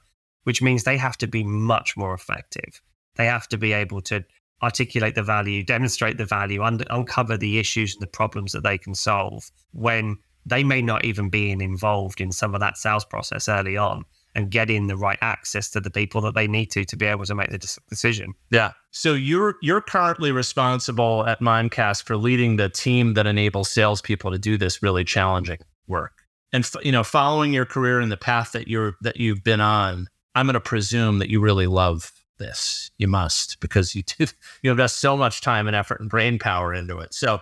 which 0.46 0.64
means 0.64 0.84
they 0.84 0.98
have 0.98 1.16
to 1.20 1.28
be 1.28 1.44
much 1.44 1.96
more 1.96 2.16
effective 2.16 2.82
they 3.18 3.28
have 3.28 3.48
to 3.50 3.58
be 3.58 3.72
able 3.72 4.02
to 4.02 4.26
articulate 4.64 5.14
the 5.14 5.24
value, 5.24 5.62
demonstrate 5.62 6.18
the 6.18 6.26
value, 6.26 6.64
un- 6.64 6.86
uncover 6.90 7.38
the 7.38 7.60
issues 7.60 7.94
and 7.94 8.02
the 8.02 8.08
problems 8.08 8.54
that 8.54 8.64
they 8.64 8.78
can 8.78 8.96
solve 8.96 9.52
when 9.74 10.18
they 10.46 10.64
may 10.64 10.82
not 10.82 11.06
even 11.06 11.30
be 11.30 11.52
involved 11.52 12.22
in 12.22 12.32
some 12.32 12.54
of 12.54 12.60
that 12.60 12.78
sales 12.78 13.06
process 13.06 13.48
early 13.48 13.78
on 13.78 14.06
and 14.36 14.50
getting 14.50 14.88
the 14.88 14.98
right 14.98 15.20
access 15.22 15.70
to 15.70 15.80
the 15.80 15.92
people 15.92 16.22
that 16.22 16.34
they 16.34 16.48
need 16.48 16.72
to 16.72 16.84
to 16.86 16.98
be 16.98 17.06
able 17.06 17.26
to 17.26 17.36
make 17.36 17.50
the 17.50 17.80
decision. 17.90 18.34
Yeah. 18.50 18.72
So 18.92 19.14
you're 19.14 19.56
you're 19.62 19.82
currently 19.82 20.32
responsible 20.32 21.26
at 21.28 21.40
Mimecast 21.40 22.04
for 22.04 22.18
leading 22.18 22.56
the 22.56 22.70
team 22.70 23.14
that 23.14 23.28
enables 23.28 23.70
salespeople 23.70 24.32
to 24.32 24.40
do 24.40 24.58
this 24.58 24.82
really 24.82 25.04
challenging 25.04 25.60
work. 25.88 26.24
And 26.52 26.68
you 26.84 26.92
know, 26.92 27.04
following 27.04 27.54
your 27.54 27.66
career 27.66 28.00
and 28.00 28.12
the 28.12 28.18
path 28.18 28.52
that 28.54 28.68
you're 28.68 28.96
that 29.02 29.18
you've 29.18 29.44
been 29.44 29.62
on, 29.62 30.08
I'm 30.36 30.46
going 30.46 30.54
to 30.54 30.60
presume 30.60 31.20
that 31.20 31.30
you 31.30 31.40
really 31.40 31.68
love 31.68 32.12
this. 32.40 32.92
You 32.98 33.08
must 33.08 33.60
because 33.60 33.96
you 33.96 34.04
do, 34.04 34.26
you 34.62 34.72
invest 34.72 35.00
so 35.00 35.16
much 35.16 35.42
time 35.42 35.68
and 35.68 35.76
effort 35.76 36.00
and 36.00 36.10
brain 36.10 36.40
power 36.40 36.74
into 36.74 37.00
it. 37.00 37.14
So, 37.14 37.42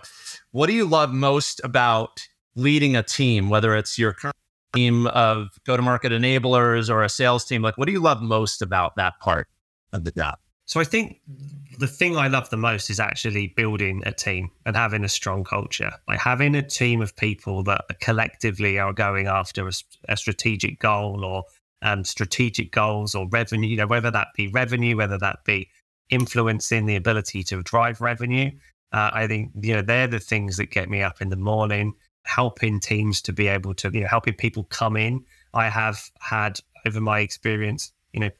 what 0.50 0.66
do 0.66 0.72
you 0.72 0.86
love 0.86 1.12
most 1.12 1.60
about 1.64 2.26
leading 2.54 2.96
a 2.96 3.02
team, 3.02 3.48
whether 3.48 3.76
it's 3.76 3.98
your 3.98 4.16
team 4.74 5.06
of 5.08 5.48
go 5.66 5.76
to 5.76 5.82
market 5.82 6.12
enablers 6.12 6.90
or 6.90 7.02
a 7.02 7.08
sales 7.08 7.44
team? 7.44 7.62
Like, 7.62 7.78
what 7.78 7.86
do 7.86 7.92
you 7.92 8.00
love 8.00 8.22
most 8.22 8.62
about 8.62 8.96
that 8.96 9.14
part 9.20 9.48
of 9.92 10.04
the 10.04 10.12
job? 10.12 10.38
So, 10.66 10.80
I 10.80 10.84
think 10.84 11.20
the 11.78 11.86
thing 11.86 12.16
I 12.16 12.28
love 12.28 12.50
the 12.50 12.56
most 12.56 12.90
is 12.90 13.00
actually 13.00 13.48
building 13.48 14.02
a 14.06 14.12
team 14.12 14.50
and 14.64 14.76
having 14.76 15.04
a 15.04 15.08
strong 15.08 15.44
culture. 15.44 15.90
Like 16.06 16.20
having 16.20 16.54
a 16.54 16.62
team 16.62 17.00
of 17.00 17.16
people 17.16 17.62
that 17.64 17.84
collectively 18.00 18.78
are 18.78 18.92
going 18.92 19.26
after 19.26 19.66
a, 19.66 19.72
a 20.08 20.16
strategic 20.16 20.78
goal 20.78 21.24
or 21.24 21.44
um, 21.82 22.04
strategic 22.04 22.72
goals 22.72 23.14
or 23.14 23.28
revenue, 23.28 23.68
you 23.68 23.76
know, 23.76 23.86
whether 23.86 24.10
that 24.10 24.28
be 24.36 24.48
revenue, 24.48 24.96
whether 24.96 25.18
that 25.18 25.44
be 25.44 25.68
influencing 26.10 26.86
the 26.86 26.96
ability 26.96 27.42
to 27.44 27.62
drive 27.62 28.00
revenue. 28.00 28.50
Uh, 28.92 29.10
I 29.12 29.26
think, 29.26 29.50
you 29.60 29.74
know, 29.74 29.82
they're 29.82 30.06
the 30.06 30.20
things 30.20 30.58
that 30.58 30.70
get 30.70 30.88
me 30.88 31.02
up 31.02 31.20
in 31.20 31.30
the 31.30 31.36
morning, 31.36 31.94
helping 32.24 32.80
teams 32.80 33.20
to 33.22 33.32
be 33.32 33.48
able 33.48 33.74
to, 33.74 33.90
you 33.92 34.00
know, 34.00 34.08
helping 34.08 34.34
people 34.34 34.64
come 34.64 34.96
in. 34.96 35.24
I 35.54 35.68
have 35.68 36.10
had 36.20 36.58
over 36.86 37.00
my 37.00 37.20
experience, 37.20 37.92
you 38.12 38.20
know, 38.20 38.30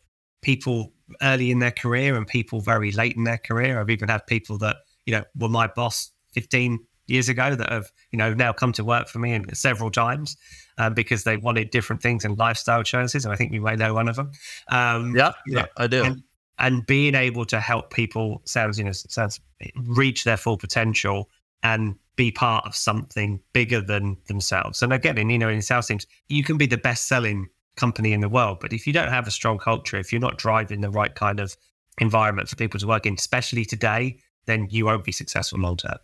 people 0.41 0.93
early 1.21 1.51
in 1.51 1.59
their 1.59 1.71
career 1.71 2.17
and 2.17 2.27
people 2.27 2.61
very 2.61 2.93
late 2.93 3.17
in 3.17 3.25
their 3.25 3.39
career. 3.39 3.81
I've 3.81 3.91
even 3.91 4.09
had 4.09 4.27
people 4.27 4.59
that, 4.59 4.77
you 5.07 5.12
know, 5.12 5.25
were 5.37 5.49
my 5.49 5.67
boss 5.67 6.11
15 6.33 6.81
years 7.07 7.29
ago 7.29 7.55
that 7.55 7.71
have, 7.71 7.93
you 8.11 8.19
know, 8.19 8.35
now 8.35 8.53
come 8.53 8.73
to 8.73 8.85
work 8.85 9.09
for 9.09 9.19
me 9.19 9.33
and 9.33 9.57
several 9.57 9.91
times 9.91 10.37
um, 10.79 10.95
because 10.95 11.25
they 11.25 11.37
wanted 11.37 11.71
different 11.71 12.03
things 12.03 12.25
and 12.25 12.39
lifestyle 12.39 12.83
choices. 12.83 13.25
And 13.25 13.33
I 13.33 13.37
think 13.37 13.53
you 13.53 13.61
may 13.61 13.77
know 13.77 13.95
one 13.95 14.09
of 14.09 14.17
them. 14.17 14.33
Um, 14.69 15.15
yeah, 15.17 15.33
yeah, 15.47 15.67
I 15.77 15.87
do. 15.87 16.05
And, 16.05 16.23
and 16.59 16.87
being 16.87 17.15
able 17.15 17.45
to 17.47 17.61
help 17.61 17.93
people 17.93 18.43
sounds, 18.45 18.79
you 18.79 18.85
know, 18.85 18.93
sounds 18.93 19.41
reach 19.77 20.25
their 20.25 20.37
full 20.37 20.57
potential 20.57 21.29
and 21.62 21.97
be 22.16 22.31
part 22.31 22.66
of 22.66 22.75
something 22.76 23.40
bigger 23.52 23.81
than 23.81 24.16
themselves. 24.28 24.83
And 24.83 24.92
again, 24.92 25.19
in, 25.19 25.31
you 25.31 25.38
know, 25.38 25.49
in 25.49 25.62
sales 25.62 25.87
teams, 25.87 26.07
you 26.28 26.45
can 26.45 26.59
be 26.59 26.66
the 26.66 26.76
best 26.76 27.09
selling 27.09 27.49
company 27.76 28.12
in 28.12 28.21
the 28.21 28.28
world. 28.28 28.59
But 28.61 28.73
if 28.73 28.87
you 28.87 28.92
don't 28.92 29.09
have 29.09 29.26
a 29.26 29.31
strong 29.31 29.59
culture, 29.59 29.97
if 29.97 30.12
you're 30.12 30.21
not 30.21 30.38
driving 30.38 30.83
the 30.83 30.90
right 30.90 31.14
kind 31.14 31.40
of 31.40 31.57
environment 31.99 32.49
for 32.49 32.57
people 32.57 32.78
to 32.81 32.87
work 32.87 33.07
in, 33.07 33.14
especially 33.14 33.64
today, 33.64 34.19
then 34.47 34.69
you 34.71 34.85
won't 34.85 35.04
be 35.04 35.12
successful 35.12 35.59
long 35.59 35.76
term. 35.76 35.99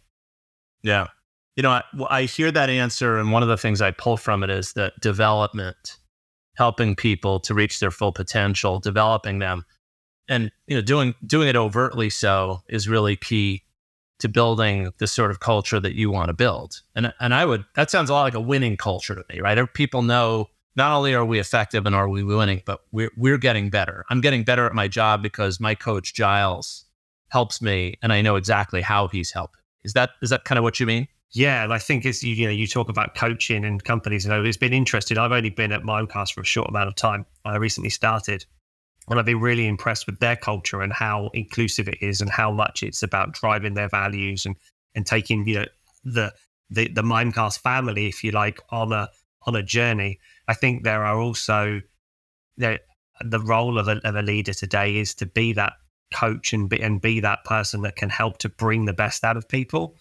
Yeah. 0.82 1.08
You 1.56 1.62
know, 1.62 1.70
I, 1.70 1.82
I 2.08 2.22
hear 2.22 2.50
that 2.52 2.70
answer. 2.70 3.18
And 3.18 3.32
one 3.32 3.42
of 3.42 3.48
the 3.48 3.56
things 3.56 3.82
I 3.82 3.90
pull 3.90 4.16
from 4.16 4.42
it 4.42 4.50
is 4.50 4.72
that 4.74 4.98
development, 5.00 5.98
helping 6.56 6.94
people 6.96 7.40
to 7.40 7.54
reach 7.54 7.80
their 7.80 7.90
full 7.90 8.12
potential, 8.12 8.80
developing 8.80 9.40
them 9.40 9.64
and, 10.28 10.50
you 10.66 10.76
know, 10.76 10.82
doing, 10.82 11.14
doing 11.26 11.48
it 11.48 11.56
overtly 11.56 12.10
so 12.10 12.62
is 12.68 12.88
really 12.88 13.16
key 13.16 13.62
to 14.18 14.28
building 14.28 14.92
the 14.98 15.06
sort 15.06 15.30
of 15.30 15.40
culture 15.40 15.78
that 15.80 15.94
you 15.94 16.10
want 16.10 16.28
to 16.28 16.34
build. 16.34 16.80
And, 16.94 17.12
and 17.20 17.34
I 17.34 17.44
would, 17.44 17.64
that 17.74 17.90
sounds 17.90 18.10
a 18.10 18.12
lot 18.12 18.22
like 18.22 18.34
a 18.34 18.40
winning 18.40 18.76
culture 18.76 19.14
to 19.14 19.24
me, 19.32 19.40
right? 19.40 19.58
People 19.74 20.02
know 20.02 20.48
not 20.76 20.96
only 20.96 21.14
are 21.14 21.24
we 21.24 21.38
effective 21.38 21.86
and 21.86 21.94
are 21.94 22.08
we 22.08 22.22
winning, 22.22 22.62
but 22.64 22.80
we're, 22.92 23.10
we're 23.16 23.38
getting 23.38 23.70
better. 23.70 24.04
I'm 24.10 24.20
getting 24.20 24.44
better 24.44 24.66
at 24.66 24.74
my 24.74 24.88
job 24.88 25.22
because 25.22 25.60
my 25.60 25.74
coach 25.74 26.14
Giles 26.14 26.84
helps 27.28 27.60
me 27.62 27.96
and 28.02 28.12
I 28.12 28.22
know 28.22 28.36
exactly 28.36 28.80
how 28.80 29.08
he's 29.08 29.30
helping. 29.30 29.60
Is 29.84 29.92
that 29.92 30.10
is 30.22 30.30
that 30.30 30.44
kind 30.44 30.58
of 30.58 30.64
what 30.64 30.80
you 30.80 30.86
mean? 30.86 31.08
Yeah, 31.30 31.62
and 31.62 31.72
I 31.72 31.78
think 31.78 32.06
it's 32.06 32.22
you, 32.22 32.46
know 32.46 32.50
you 32.50 32.66
talk 32.66 32.88
about 32.88 33.14
coaching 33.14 33.64
and 33.64 33.82
companies. 33.84 34.24
You 34.24 34.30
know, 34.30 34.42
it's 34.42 34.56
been 34.56 34.72
interesting. 34.72 35.18
I've 35.18 35.32
only 35.32 35.50
been 35.50 35.72
at 35.72 35.82
Mimecast 35.82 36.32
for 36.32 36.40
a 36.40 36.44
short 36.44 36.68
amount 36.68 36.88
of 36.88 36.94
time. 36.94 37.26
I 37.44 37.56
recently 37.56 37.90
started, 37.90 38.44
and 39.10 39.18
I've 39.18 39.26
been 39.26 39.40
really 39.40 39.66
impressed 39.66 40.06
with 40.06 40.18
their 40.20 40.36
culture 40.36 40.82
and 40.82 40.92
how 40.92 41.30
inclusive 41.34 41.88
it 41.88 41.98
is, 42.00 42.20
and 42.20 42.30
how 42.30 42.50
much 42.50 42.82
it's 42.82 43.02
about 43.02 43.32
driving 43.32 43.74
their 43.74 43.88
values 43.88 44.46
and 44.46 44.56
and 44.94 45.06
taking 45.06 45.46
you 45.46 45.60
know 45.60 45.66
the 46.04 46.32
the 46.70 46.88
the 46.88 47.02
Mimecast 47.02 47.60
family, 47.60 48.06
if 48.06 48.22
you 48.22 48.30
like, 48.32 48.60
on 48.70 48.92
a 48.92 49.08
on 49.46 49.56
a 49.56 49.62
journey. 49.62 50.18
I 50.46 50.54
think 50.54 50.84
there 50.84 51.04
are 51.04 51.18
also 51.18 51.80
there, 52.56 52.80
the 53.20 53.40
role 53.40 53.78
of 53.78 53.88
a, 53.88 54.00
of 54.06 54.16
a 54.16 54.22
leader 54.22 54.52
today 54.52 54.96
is 54.96 55.14
to 55.14 55.26
be 55.26 55.52
that 55.54 55.74
coach 56.14 56.52
and 56.52 56.68
be, 56.68 56.82
and 56.82 57.00
be 57.00 57.20
that 57.20 57.44
person 57.44 57.82
that 57.82 57.96
can 57.96 58.10
help 58.10 58.38
to 58.38 58.48
bring 58.48 58.84
the 58.84 58.92
best 58.92 59.24
out 59.24 59.36
of 59.36 59.48
people. 59.48 59.96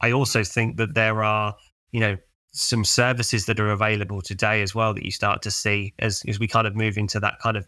I 0.00 0.12
also 0.12 0.44
think 0.44 0.76
that 0.76 0.94
there 0.94 1.22
are, 1.22 1.54
you 1.92 2.00
know, 2.00 2.16
some 2.52 2.84
services 2.84 3.46
that 3.46 3.60
are 3.60 3.70
available 3.70 4.22
today 4.22 4.62
as 4.62 4.74
well 4.74 4.94
that 4.94 5.04
you 5.04 5.10
start 5.10 5.42
to 5.42 5.50
see 5.50 5.94
as, 5.98 6.22
as 6.26 6.40
we 6.40 6.48
kind 6.48 6.66
of 6.66 6.74
move 6.74 6.96
into 6.96 7.20
that 7.20 7.38
kind 7.40 7.56
of 7.56 7.66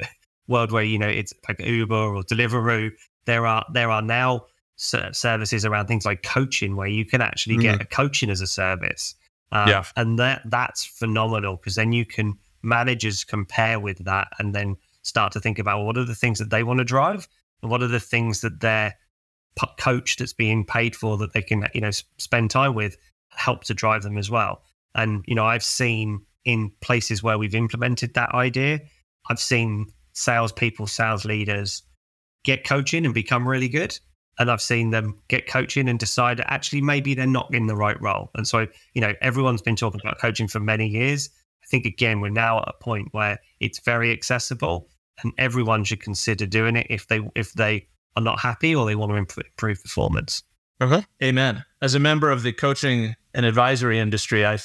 world 0.50 0.72
where, 0.72 0.82
you 0.82 0.98
know, 0.98 1.08
it's 1.08 1.32
like 1.48 1.60
Uber 1.60 1.94
or 1.94 2.22
Deliveroo. 2.22 2.90
There 3.24 3.46
are, 3.46 3.64
there 3.72 3.90
are 3.90 4.02
now 4.02 4.46
services 4.76 5.64
around 5.64 5.86
things 5.86 6.06
like 6.06 6.22
coaching 6.22 6.74
where 6.76 6.88
you 6.88 7.04
can 7.04 7.20
actually 7.20 7.56
mm. 7.56 7.62
get 7.62 7.80
a 7.80 7.84
coaching 7.84 8.30
as 8.30 8.40
a 8.40 8.46
service. 8.46 9.14
Uh, 9.52 9.66
yeah. 9.68 9.84
And 9.96 10.18
that 10.18 10.42
that's 10.46 10.84
phenomenal 10.84 11.56
because 11.56 11.74
then 11.74 11.92
you 11.92 12.06
can 12.06 12.38
managers 12.62 13.24
compare 13.24 13.80
with 13.80 14.04
that 14.04 14.28
and 14.38 14.54
then 14.54 14.76
start 15.02 15.32
to 15.32 15.40
think 15.40 15.58
about 15.58 15.84
what 15.84 15.96
are 15.96 16.04
the 16.04 16.14
things 16.14 16.38
that 16.38 16.50
they 16.50 16.62
want 16.62 16.78
to 16.78 16.84
drive 16.84 17.28
and 17.62 17.70
what 17.70 17.82
are 17.82 17.88
the 17.88 18.00
things 18.00 18.40
that 18.42 18.60
their 18.60 18.96
coach 19.78 20.16
that's 20.16 20.32
being 20.32 20.64
paid 20.64 20.96
for 20.96 21.18
that 21.18 21.32
they 21.32 21.42
can 21.42 21.66
you 21.74 21.80
know 21.80 21.90
spend 22.16 22.50
time 22.50 22.74
with 22.74 22.96
help 23.30 23.64
to 23.64 23.74
drive 23.74 24.02
them 24.02 24.16
as 24.16 24.30
well. 24.30 24.62
And 24.94 25.24
you 25.26 25.34
know 25.34 25.44
I've 25.44 25.64
seen 25.64 26.24
in 26.44 26.72
places 26.80 27.22
where 27.22 27.38
we've 27.38 27.54
implemented 27.54 28.14
that 28.14 28.34
idea, 28.34 28.80
I've 29.28 29.40
seen 29.40 29.92
salespeople, 30.20 30.86
sales 30.86 31.24
leaders 31.24 31.82
get 32.44 32.64
coaching 32.64 33.04
and 33.04 33.14
become 33.14 33.46
really 33.46 33.68
good 33.68 33.98
and 34.40 34.50
I've 34.50 34.62
seen 34.62 34.90
them 34.90 35.20
get 35.28 35.46
coaching 35.46 35.86
and 35.86 35.98
decide 35.98 36.38
that 36.38 36.50
actually 36.50 36.80
maybe 36.80 37.12
they're 37.12 37.26
not 37.26 37.54
in 37.54 37.66
the 37.66 37.76
right 37.76 38.00
role. 38.00 38.30
And 38.34 38.48
so, 38.48 38.66
you 38.94 39.00
know, 39.02 39.12
everyone's 39.20 39.60
been 39.60 39.76
talking 39.76 40.00
about 40.02 40.18
coaching 40.18 40.48
for 40.48 40.60
many 40.60 40.88
years. 40.88 41.28
I 41.62 41.66
think 41.66 41.84
again, 41.84 42.20
we're 42.20 42.30
now 42.30 42.60
at 42.60 42.68
a 42.68 42.82
point 42.82 43.08
where 43.12 43.38
it's 43.60 43.80
very 43.80 44.10
accessible 44.10 44.88
and 45.22 45.32
everyone 45.36 45.84
should 45.84 46.00
consider 46.00 46.46
doing 46.46 46.74
it 46.76 46.86
if 46.88 47.06
they 47.08 47.20
if 47.36 47.52
they 47.52 47.86
are 48.16 48.22
not 48.22 48.40
happy 48.40 48.74
or 48.74 48.86
they 48.86 48.94
want 48.94 49.12
to 49.12 49.16
improve 49.16 49.82
performance. 49.82 50.42
Uh-huh. 50.80 51.02
Amen. 51.22 51.62
As 51.82 51.94
a 51.94 52.00
member 52.00 52.30
of 52.30 52.42
the 52.42 52.54
coaching 52.54 53.14
and 53.34 53.44
advisory 53.44 53.98
industry, 53.98 54.46
I 54.46 54.58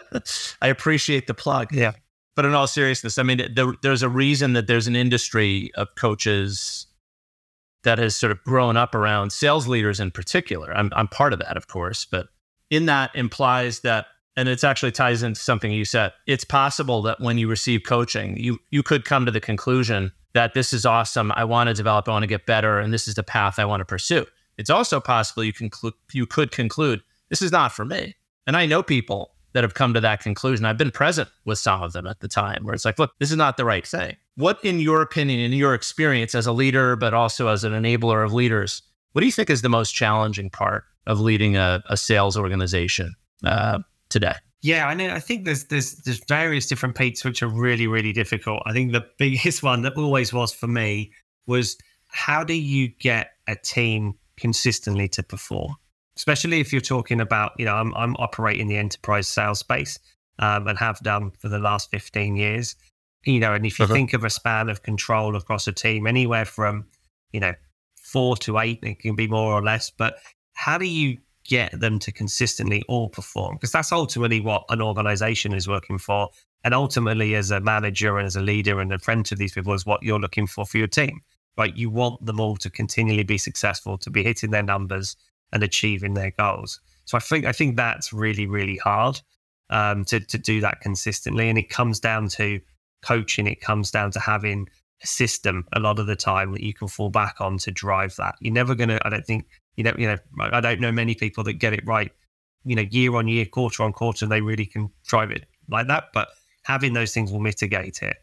I 0.60 0.66
appreciate 0.66 1.28
the 1.28 1.34
plug. 1.34 1.72
Yeah. 1.72 1.92
But 2.36 2.44
in 2.44 2.54
all 2.54 2.66
seriousness, 2.66 3.18
I 3.18 3.22
mean, 3.22 3.40
there, 3.54 3.72
there's 3.82 4.02
a 4.02 4.08
reason 4.08 4.52
that 4.52 4.66
there's 4.66 4.86
an 4.86 4.94
industry 4.94 5.70
of 5.74 5.88
coaches 5.96 6.86
that 7.82 7.98
has 7.98 8.14
sort 8.14 8.30
of 8.30 8.42
grown 8.44 8.76
up 8.76 8.94
around 8.94 9.32
sales 9.32 9.66
leaders 9.66 10.00
in 10.00 10.10
particular. 10.10 10.76
I'm, 10.76 10.92
I'm 10.94 11.08
part 11.08 11.32
of 11.32 11.38
that, 11.38 11.56
of 11.56 11.68
course, 11.68 12.04
but 12.04 12.28
in 12.70 12.86
that 12.86 13.10
implies 13.14 13.80
that, 13.80 14.06
and 14.36 14.48
it 14.48 14.62
actually 14.62 14.92
ties 14.92 15.22
into 15.22 15.40
something 15.40 15.72
you 15.72 15.86
said. 15.86 16.12
It's 16.26 16.44
possible 16.44 17.00
that 17.02 17.20
when 17.20 17.38
you 17.38 17.48
receive 17.48 17.84
coaching, 17.84 18.36
you 18.36 18.58
you 18.70 18.82
could 18.82 19.06
come 19.06 19.24
to 19.24 19.32
the 19.32 19.40
conclusion 19.40 20.12
that 20.34 20.52
this 20.52 20.74
is 20.74 20.84
awesome. 20.84 21.32
I 21.32 21.44
want 21.44 21.68
to 21.68 21.74
develop. 21.74 22.06
I 22.06 22.10
want 22.10 22.24
to 22.24 22.26
get 22.26 22.44
better, 22.44 22.78
and 22.78 22.92
this 22.92 23.08
is 23.08 23.14
the 23.14 23.22
path 23.22 23.58
I 23.58 23.64
want 23.64 23.80
to 23.80 23.86
pursue. 23.86 24.26
It's 24.58 24.68
also 24.68 25.00
possible 25.00 25.42
you 25.44 25.54
conclude 25.54 25.94
you 26.12 26.26
could 26.26 26.50
conclude 26.50 27.02
this 27.30 27.40
is 27.40 27.52
not 27.52 27.72
for 27.72 27.84
me. 27.84 28.16
And 28.46 28.56
I 28.56 28.66
know 28.66 28.82
people 28.82 29.35
that 29.56 29.64
have 29.64 29.72
come 29.72 29.94
to 29.94 30.00
that 30.02 30.20
conclusion. 30.20 30.66
I've 30.66 30.76
been 30.76 30.90
present 30.90 31.30
with 31.46 31.58
some 31.58 31.82
of 31.82 31.94
them 31.94 32.06
at 32.06 32.20
the 32.20 32.28
time 32.28 32.62
where 32.62 32.74
it's 32.74 32.84
like, 32.84 32.98
look, 32.98 33.12
this 33.20 33.30
is 33.30 33.38
not 33.38 33.56
the 33.56 33.64
right 33.64 33.86
thing. 33.86 34.14
What, 34.34 34.62
in 34.62 34.80
your 34.80 35.00
opinion, 35.00 35.40
in 35.40 35.52
your 35.54 35.72
experience 35.72 36.34
as 36.34 36.46
a 36.46 36.52
leader, 36.52 36.94
but 36.94 37.14
also 37.14 37.48
as 37.48 37.64
an 37.64 37.72
enabler 37.72 38.22
of 38.22 38.34
leaders, 38.34 38.82
what 39.12 39.20
do 39.20 39.26
you 39.26 39.32
think 39.32 39.48
is 39.48 39.62
the 39.62 39.70
most 39.70 39.92
challenging 39.92 40.50
part 40.50 40.84
of 41.06 41.20
leading 41.20 41.56
a, 41.56 41.82
a 41.88 41.96
sales 41.96 42.36
organization 42.36 43.14
uh, 43.44 43.78
today? 44.10 44.34
Yeah, 44.60 44.88
I 44.88 44.92
know. 44.92 45.08
I 45.08 45.20
think 45.20 45.46
there's 45.46 45.64
there's 45.64 45.94
there's 46.02 46.20
various 46.28 46.66
different 46.66 46.94
peaks 46.94 47.24
which 47.24 47.42
are 47.42 47.48
really 47.48 47.86
really 47.86 48.12
difficult. 48.12 48.62
I 48.66 48.74
think 48.74 48.92
the 48.92 49.06
biggest 49.16 49.62
one 49.62 49.80
that 49.82 49.94
always 49.96 50.34
was 50.34 50.52
for 50.52 50.66
me 50.66 51.12
was 51.46 51.78
how 52.08 52.44
do 52.44 52.52
you 52.52 52.88
get 52.88 53.30
a 53.48 53.56
team 53.56 54.18
consistently 54.36 55.08
to 55.08 55.22
perform, 55.22 55.76
especially 56.16 56.60
if 56.60 56.72
you're 56.72 56.80
talking 56.80 57.20
about 57.20 57.52
you 57.58 57.64
know 57.64 57.74
I'm 57.74 57.94
I'm 57.94 58.16
operating 58.16 58.68
the 58.68 58.76
enterprise 58.76 59.28
sales 59.28 59.58
space 59.60 59.98
um, 60.38 60.66
and 60.68 60.78
have 60.78 61.00
done 61.00 61.32
for 61.38 61.48
the 61.48 61.58
last 61.58 61.90
15 61.90 62.36
years 62.36 62.76
you 63.26 63.40
know, 63.40 63.52
and 63.52 63.66
if 63.66 63.78
you 63.78 63.84
uh-huh. 63.84 63.94
think 63.94 64.12
of 64.12 64.24
a 64.24 64.30
span 64.30 64.68
of 64.68 64.82
control 64.82 65.36
across 65.36 65.66
a 65.66 65.72
team, 65.72 66.06
anywhere 66.06 66.44
from, 66.44 66.86
you 67.32 67.40
know, 67.40 67.52
four 67.96 68.36
to 68.38 68.58
eight, 68.58 68.78
it 68.82 69.00
can 69.00 69.16
be 69.16 69.26
more 69.26 69.52
or 69.52 69.62
less. 69.62 69.90
But 69.90 70.18
how 70.54 70.78
do 70.78 70.86
you 70.86 71.18
get 71.44 71.78
them 71.78 71.98
to 71.98 72.12
consistently 72.12 72.84
all 72.88 73.08
perform? 73.08 73.56
Because 73.56 73.72
that's 73.72 73.92
ultimately 73.92 74.40
what 74.40 74.64
an 74.68 74.80
organization 74.80 75.52
is 75.52 75.68
working 75.68 75.98
for. 75.98 76.28
And 76.62 76.72
ultimately, 76.72 77.34
as 77.34 77.50
a 77.50 77.60
manager 77.60 78.16
and 78.16 78.26
as 78.26 78.36
a 78.36 78.40
leader 78.40 78.80
and 78.80 78.92
a 78.92 78.98
friend 78.98 79.26
to 79.26 79.34
these 79.34 79.52
people, 79.52 79.72
is 79.74 79.84
what 79.84 80.02
you're 80.02 80.20
looking 80.20 80.46
for 80.46 80.64
for 80.64 80.78
your 80.78 80.86
team, 80.86 81.20
right? 81.58 81.76
You 81.76 81.90
want 81.90 82.24
them 82.24 82.40
all 82.40 82.56
to 82.58 82.70
continually 82.70 83.24
be 83.24 83.38
successful, 83.38 83.98
to 83.98 84.10
be 84.10 84.22
hitting 84.22 84.50
their 84.50 84.62
numbers 84.62 85.16
and 85.52 85.62
achieving 85.62 86.14
their 86.14 86.32
goals. 86.32 86.80
So 87.04 87.16
I 87.16 87.20
think 87.20 87.44
I 87.44 87.52
think 87.52 87.76
that's 87.76 88.12
really 88.12 88.46
really 88.46 88.76
hard 88.76 89.20
um, 89.70 90.04
to 90.06 90.20
to 90.20 90.38
do 90.38 90.60
that 90.60 90.80
consistently, 90.80 91.48
and 91.48 91.58
it 91.58 91.70
comes 91.70 92.00
down 92.00 92.28
to 92.30 92.60
coaching, 93.02 93.46
it 93.46 93.60
comes 93.60 93.90
down 93.90 94.10
to 94.10 94.20
having 94.20 94.68
a 95.02 95.06
system 95.06 95.66
a 95.72 95.80
lot 95.80 95.98
of 95.98 96.06
the 96.06 96.16
time 96.16 96.52
that 96.52 96.62
you 96.62 96.74
can 96.74 96.88
fall 96.88 97.10
back 97.10 97.40
on 97.40 97.58
to 97.58 97.70
drive 97.70 98.16
that. 98.16 98.34
You're 98.40 98.52
never 98.52 98.74
to, 98.74 99.06
I 99.06 99.10
don't 99.10 99.26
think, 99.26 99.46
you 99.76 99.84
know, 99.84 99.94
you 99.98 100.06
know, 100.06 100.16
I 100.40 100.60
don't 100.60 100.80
know 100.80 100.92
many 100.92 101.14
people 101.14 101.44
that 101.44 101.54
get 101.54 101.72
it 101.72 101.86
right, 101.86 102.10
you 102.64 102.74
know, 102.74 102.84
year 102.90 103.14
on 103.14 103.28
year, 103.28 103.44
quarter 103.44 103.82
on 103.82 103.92
quarter, 103.92 104.24
and 104.24 104.32
they 104.32 104.40
really 104.40 104.66
can 104.66 104.90
drive 105.06 105.30
it 105.30 105.46
like 105.68 105.86
that. 105.88 106.06
But 106.12 106.28
having 106.62 106.94
those 106.94 107.12
things 107.12 107.30
will 107.30 107.40
mitigate 107.40 108.02
it. 108.02 108.16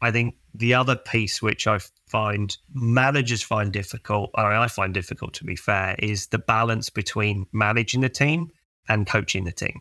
I 0.00 0.10
think 0.10 0.36
the 0.54 0.74
other 0.74 0.96
piece 0.96 1.40
which 1.40 1.66
I 1.66 1.78
find 2.06 2.56
managers 2.72 3.42
find 3.42 3.72
difficult, 3.72 4.30
or 4.34 4.52
I 4.52 4.68
find 4.68 4.92
difficult 4.92 5.34
to 5.34 5.44
be 5.44 5.56
fair, 5.56 5.96
is 5.98 6.28
the 6.28 6.38
balance 6.38 6.90
between 6.90 7.46
managing 7.52 8.02
the 8.02 8.08
team 8.08 8.50
and 8.88 9.06
coaching 9.06 9.44
the 9.44 9.52
team. 9.52 9.80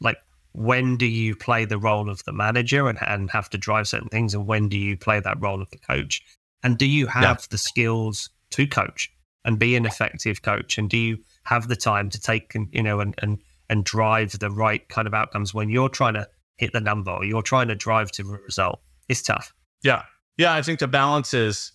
Like 0.00 0.18
when 0.52 0.96
do 0.96 1.06
you 1.06 1.36
play 1.36 1.66
the 1.66 1.78
role 1.78 2.08
of 2.08 2.24
the 2.24 2.32
manager 2.32 2.88
and, 2.88 2.98
and 3.06 3.30
have 3.30 3.50
to 3.50 3.58
drive 3.58 3.88
certain 3.88 4.08
things? 4.08 4.34
And 4.34 4.46
when 4.46 4.68
do 4.68 4.78
you 4.78 4.96
play 4.96 5.20
that 5.20 5.40
role 5.40 5.60
of 5.60 5.70
the 5.70 5.78
coach? 5.78 6.22
And 6.62 6.78
do 6.78 6.86
you 6.86 7.06
have 7.06 7.22
yeah. 7.22 7.46
the 7.50 7.58
skills 7.58 8.30
to 8.50 8.66
coach 8.66 9.10
and 9.44 9.58
be 9.58 9.76
an 9.76 9.84
effective 9.84 10.40
coach? 10.42 10.78
And 10.78 10.88
do 10.88 10.96
you 10.96 11.18
have 11.44 11.68
the 11.68 11.76
time 11.76 12.08
to 12.10 12.20
take, 12.20 12.54
and, 12.54 12.68
you 12.72 12.82
know, 12.82 13.00
and, 13.00 13.14
and, 13.22 13.38
and 13.68 13.84
drive 13.84 14.38
the 14.38 14.50
right 14.50 14.88
kind 14.88 15.06
of 15.06 15.12
outcomes 15.12 15.52
when 15.52 15.68
you're 15.68 15.90
trying 15.90 16.14
to 16.14 16.26
hit 16.56 16.72
the 16.72 16.80
number 16.80 17.10
or 17.10 17.24
you're 17.24 17.42
trying 17.42 17.68
to 17.68 17.74
drive 17.74 18.10
to 18.12 18.22
a 18.22 18.38
result? 18.44 18.80
It's 19.08 19.22
tough. 19.22 19.52
Yeah. 19.82 20.02
Yeah. 20.36 20.54
I 20.54 20.62
think 20.62 20.80
the 20.80 20.88
balance 20.88 21.34
is, 21.34 21.72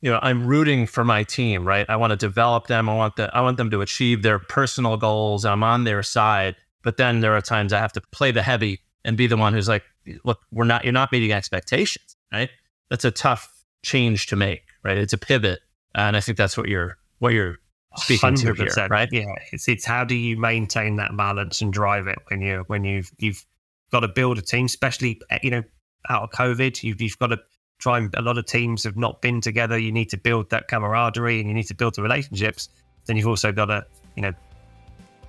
you 0.00 0.10
know, 0.10 0.18
I'm 0.22 0.46
rooting 0.46 0.86
for 0.86 1.04
my 1.04 1.24
team, 1.24 1.66
right? 1.66 1.86
I 1.88 1.96
want 1.96 2.10
to 2.10 2.16
develop 2.16 2.66
them. 2.66 2.88
I 2.88 2.94
want 2.94 3.16
the, 3.16 3.34
I 3.34 3.40
want 3.40 3.56
them 3.56 3.70
to 3.70 3.80
achieve 3.80 4.22
their 4.22 4.38
personal 4.38 4.96
goals. 4.96 5.44
I'm 5.44 5.62
on 5.62 5.84
their 5.84 6.02
side. 6.02 6.56
But 6.82 6.98
then 6.98 7.20
there 7.20 7.34
are 7.34 7.40
times 7.40 7.72
I 7.72 7.78
have 7.78 7.92
to 7.92 8.00
play 8.12 8.30
the 8.30 8.42
heavy 8.42 8.80
and 9.04 9.16
be 9.16 9.26
the 9.26 9.36
one 9.36 9.52
who's 9.52 9.68
like, 9.68 9.82
look, 10.24 10.40
we're 10.52 10.64
not, 10.64 10.84
you're 10.84 10.92
not 10.92 11.10
meeting 11.10 11.32
expectations, 11.32 12.16
right? 12.32 12.50
That's 12.90 13.04
a 13.04 13.10
tough 13.10 13.52
change 13.82 14.26
to 14.28 14.36
make, 14.36 14.62
right? 14.84 14.96
It's 14.96 15.12
a 15.12 15.18
pivot. 15.18 15.60
And 15.94 16.16
I 16.16 16.20
think 16.20 16.38
that's 16.38 16.56
what 16.56 16.68
you're, 16.68 16.98
what 17.18 17.32
you're 17.32 17.56
speaking 17.96 18.34
100%, 18.34 18.56
to 18.56 18.80
here, 18.80 18.88
right? 18.88 19.08
Yeah. 19.10 19.24
It's, 19.50 19.66
it's 19.66 19.84
how 19.84 20.04
do 20.04 20.14
you 20.14 20.36
maintain 20.36 20.96
that 20.96 21.16
balance 21.16 21.60
and 21.60 21.72
drive 21.72 22.06
it 22.06 22.18
when 22.28 22.40
you, 22.42 22.64
when 22.66 22.84
you've, 22.84 23.10
you've 23.18 23.44
got 23.90 24.00
to 24.00 24.08
build 24.08 24.38
a 24.38 24.42
team, 24.42 24.66
especially, 24.66 25.20
eh, 25.30 25.38
you 25.42 25.50
know, 25.50 25.62
out 26.08 26.22
of 26.22 26.30
COVID, 26.30 26.82
you've, 26.82 27.00
you've 27.00 27.18
got 27.18 27.28
to 27.28 27.38
try 27.78 27.98
and 27.98 28.14
a 28.14 28.22
lot 28.22 28.38
of 28.38 28.46
teams 28.46 28.84
have 28.84 28.96
not 28.96 29.20
been 29.20 29.40
together. 29.40 29.78
You 29.78 29.92
need 29.92 30.08
to 30.10 30.16
build 30.16 30.50
that 30.50 30.68
camaraderie 30.68 31.40
and 31.40 31.48
you 31.48 31.54
need 31.54 31.66
to 31.68 31.74
build 31.74 31.94
the 31.94 32.02
relationships. 32.02 32.68
Then 33.06 33.16
you've 33.16 33.26
also 33.26 33.52
got 33.52 33.66
to, 33.66 33.84
you 34.14 34.22
know, 34.22 34.32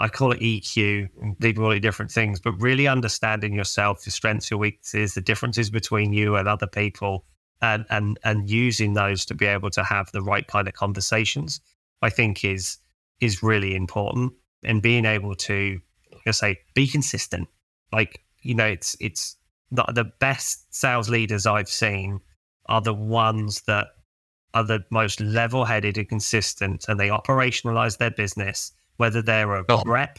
I 0.00 0.08
call 0.08 0.32
it 0.32 0.40
EQ, 0.40 1.38
people 1.40 1.64
call 1.64 1.72
it 1.72 1.80
different 1.80 2.10
things, 2.10 2.40
but 2.40 2.52
really 2.52 2.86
understanding 2.86 3.52
yourself, 3.52 4.06
your 4.06 4.12
strengths, 4.12 4.50
your 4.50 4.58
weaknesses, 4.58 5.14
the 5.14 5.20
differences 5.20 5.70
between 5.70 6.12
you 6.12 6.36
and 6.36 6.48
other 6.48 6.66
people, 6.66 7.24
and, 7.60 7.84
and, 7.90 8.18
and 8.24 8.48
using 8.48 8.94
those 8.94 9.24
to 9.26 9.34
be 9.34 9.46
able 9.46 9.70
to 9.70 9.82
have 9.82 10.10
the 10.12 10.22
right 10.22 10.46
kind 10.46 10.68
of 10.68 10.74
conversations, 10.74 11.60
I 12.02 12.10
think 12.10 12.44
is, 12.44 12.78
is 13.20 13.42
really 13.42 13.74
important. 13.74 14.32
And 14.62 14.82
being 14.82 15.04
able 15.04 15.34
to 15.36 15.80
I 16.28 16.32
say, 16.32 16.60
be 16.74 16.86
consistent. 16.86 17.48
Like, 17.92 18.22
you 18.42 18.54
know, 18.54 18.66
it's 18.66 18.96
it's 19.00 19.36
the, 19.70 19.84
the 19.94 20.04
best 20.04 20.72
sales 20.74 21.08
leaders 21.08 21.46
I've 21.46 21.68
seen 21.68 22.20
are 22.66 22.80
the 22.80 22.94
ones 22.94 23.62
that 23.62 23.88
are 24.54 24.64
the 24.64 24.84
most 24.90 25.20
level 25.20 25.64
headed 25.64 25.98
and 25.98 26.08
consistent 26.08 26.86
and 26.88 26.98
they 26.98 27.08
operationalize 27.08 27.98
their 27.98 28.10
business, 28.10 28.72
whether 28.98 29.22
they're 29.22 29.54
a 29.54 29.64
oh. 29.68 29.82
rep, 29.86 30.18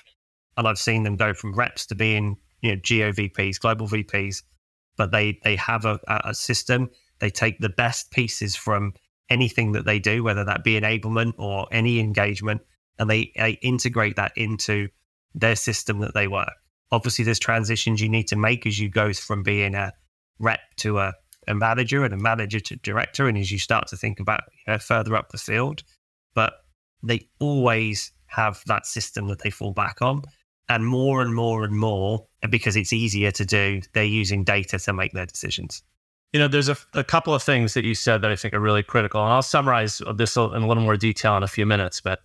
and 0.57 0.67
I've 0.67 0.79
seen 0.79 1.03
them 1.03 1.15
go 1.15 1.33
from 1.33 1.53
reps 1.53 1.85
to 1.87 1.95
being, 1.95 2.37
you 2.61 2.71
know, 2.71 2.81
GOVPs, 2.81 3.59
global 3.59 3.87
VPs, 3.87 4.43
but 4.97 5.11
they 5.11 5.39
they 5.43 5.55
have 5.55 5.85
a, 5.85 5.99
a 6.07 6.33
system. 6.33 6.89
They 7.19 7.29
take 7.29 7.59
the 7.59 7.69
best 7.69 8.11
pieces 8.11 8.55
from 8.55 8.93
anything 9.29 9.73
that 9.73 9.85
they 9.85 9.99
do, 9.99 10.23
whether 10.23 10.43
that 10.45 10.63
be 10.63 10.79
enablement 10.79 11.33
or 11.37 11.67
any 11.71 11.99
engagement, 11.99 12.61
and 12.97 13.09
they, 13.09 13.31
they 13.35 13.51
integrate 13.61 14.15
that 14.15 14.31
into 14.35 14.89
their 15.35 15.55
system 15.55 15.99
that 15.99 16.13
they 16.13 16.27
work. 16.27 16.53
Obviously, 16.91 17.23
there's 17.23 17.39
transitions 17.39 18.01
you 18.01 18.09
need 18.09 18.27
to 18.29 18.35
make 18.35 18.65
as 18.65 18.79
you 18.79 18.89
go 18.89 19.13
from 19.13 19.43
being 19.43 19.75
a 19.75 19.93
rep 20.39 20.61
to 20.77 20.99
a, 20.99 21.13
a 21.47 21.53
manager 21.53 22.03
and 22.03 22.13
a 22.13 22.17
manager 22.17 22.59
to 22.59 22.75
director, 22.77 23.27
and 23.27 23.37
as 23.37 23.51
you 23.51 23.59
start 23.59 23.87
to 23.87 23.97
think 23.97 24.19
about 24.19 24.41
you 24.65 24.73
know, 24.73 24.79
further 24.79 25.15
up 25.15 25.29
the 25.29 25.37
field. 25.37 25.83
But 26.33 26.53
they 27.03 27.29
always 27.39 28.11
have 28.29 28.61
that 28.67 28.85
system 28.85 29.27
that 29.27 29.39
they 29.43 29.49
fall 29.49 29.73
back 29.73 30.01
on. 30.01 30.21
And 30.69 30.85
more 30.85 31.21
and 31.21 31.33
more 31.33 31.63
and 31.63 31.75
more, 31.75 32.27
because 32.49 32.75
it's 32.75 32.93
easier 32.93 33.31
to 33.31 33.45
do, 33.45 33.81
they're 33.93 34.03
using 34.03 34.43
data 34.43 34.77
to 34.77 34.93
make 34.93 35.13
their 35.13 35.25
decisions. 35.25 35.81
You 36.31 36.39
know, 36.39 36.47
there's 36.47 36.69
a, 36.69 36.77
a, 36.93 37.03
couple 37.03 37.33
of 37.33 37.41
things 37.41 37.73
that 37.73 37.85
you 37.85 37.95
said 37.95 38.21
that 38.21 38.29
I 38.29 38.35
think 38.35 38.53
are 38.53 38.59
really 38.59 38.83
critical. 38.83 39.23
And 39.23 39.33
I'll 39.33 39.41
summarize 39.41 39.99
this 40.15 40.37
in 40.37 40.43
a 40.43 40.67
little 40.67 40.83
more 40.83 40.95
detail 40.95 41.35
in 41.37 41.41
a 41.41 41.47
few 41.47 41.65
minutes. 41.65 42.01
But 42.01 42.19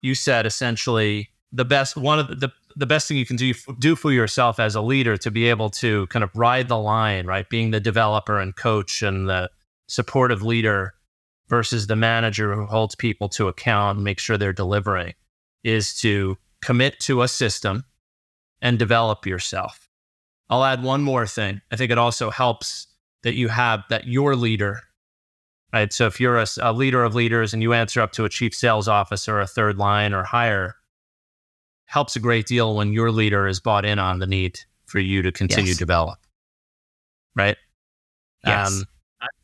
you 0.00 0.14
said 0.14 0.46
essentially 0.46 1.28
the 1.52 1.66
best 1.66 1.94
one 1.94 2.18
of 2.18 2.28
the, 2.28 2.36
the, 2.36 2.52
the 2.76 2.86
best 2.86 3.06
thing 3.06 3.18
you 3.18 3.26
can 3.26 3.36
do 3.36 3.52
do 3.78 3.96
for 3.96 4.12
yourself 4.12 4.58
as 4.58 4.74
a 4.74 4.80
leader 4.80 5.18
to 5.18 5.30
be 5.30 5.50
able 5.50 5.68
to 5.70 6.06
kind 6.06 6.22
of 6.22 6.30
ride 6.34 6.68
the 6.68 6.78
line, 6.78 7.26
right? 7.26 7.46
Being 7.50 7.70
the 7.70 7.80
developer 7.80 8.40
and 8.40 8.56
coach 8.56 9.02
and 9.02 9.28
the 9.28 9.50
supportive 9.88 10.42
leader 10.42 10.94
versus 11.48 11.86
the 11.86 11.96
manager 11.96 12.54
who 12.54 12.64
holds 12.64 12.94
people 12.94 13.28
to 13.28 13.48
account 13.48 13.98
and 13.98 14.04
makes 14.04 14.22
sure 14.22 14.38
they're 14.38 14.54
delivering 14.54 15.12
is 15.64 15.98
to 16.00 16.36
commit 16.62 16.98
to 17.00 17.22
a 17.22 17.28
system 17.28 17.84
and 18.60 18.78
develop 18.78 19.26
yourself. 19.26 19.88
I'll 20.48 20.64
add 20.64 20.82
one 20.82 21.02
more 21.02 21.26
thing. 21.26 21.60
I 21.70 21.76
think 21.76 21.90
it 21.90 21.98
also 21.98 22.30
helps 22.30 22.88
that 23.22 23.34
you 23.34 23.48
have 23.48 23.84
that 23.90 24.06
your 24.06 24.34
leader, 24.34 24.80
right? 25.72 25.92
So 25.92 26.06
if 26.06 26.20
you're 26.20 26.38
a, 26.38 26.46
a 26.60 26.72
leader 26.72 27.04
of 27.04 27.14
leaders 27.14 27.54
and 27.54 27.62
you 27.62 27.72
answer 27.72 28.00
up 28.00 28.12
to 28.12 28.24
a 28.24 28.28
chief 28.28 28.54
sales 28.54 28.88
officer, 28.88 29.40
a 29.40 29.46
third 29.46 29.78
line 29.78 30.12
or 30.12 30.24
higher, 30.24 30.74
helps 31.84 32.16
a 32.16 32.20
great 32.20 32.46
deal 32.46 32.74
when 32.74 32.92
your 32.92 33.10
leader 33.10 33.46
is 33.46 33.60
bought 33.60 33.84
in 33.84 33.98
on 33.98 34.18
the 34.18 34.26
need 34.26 34.60
for 34.86 34.98
you 34.98 35.22
to 35.22 35.32
continue 35.32 35.70
yes. 35.70 35.76
to 35.76 35.84
develop. 35.84 36.18
Right? 37.36 37.56
Yes. 38.44 38.72
Um, 38.72 38.84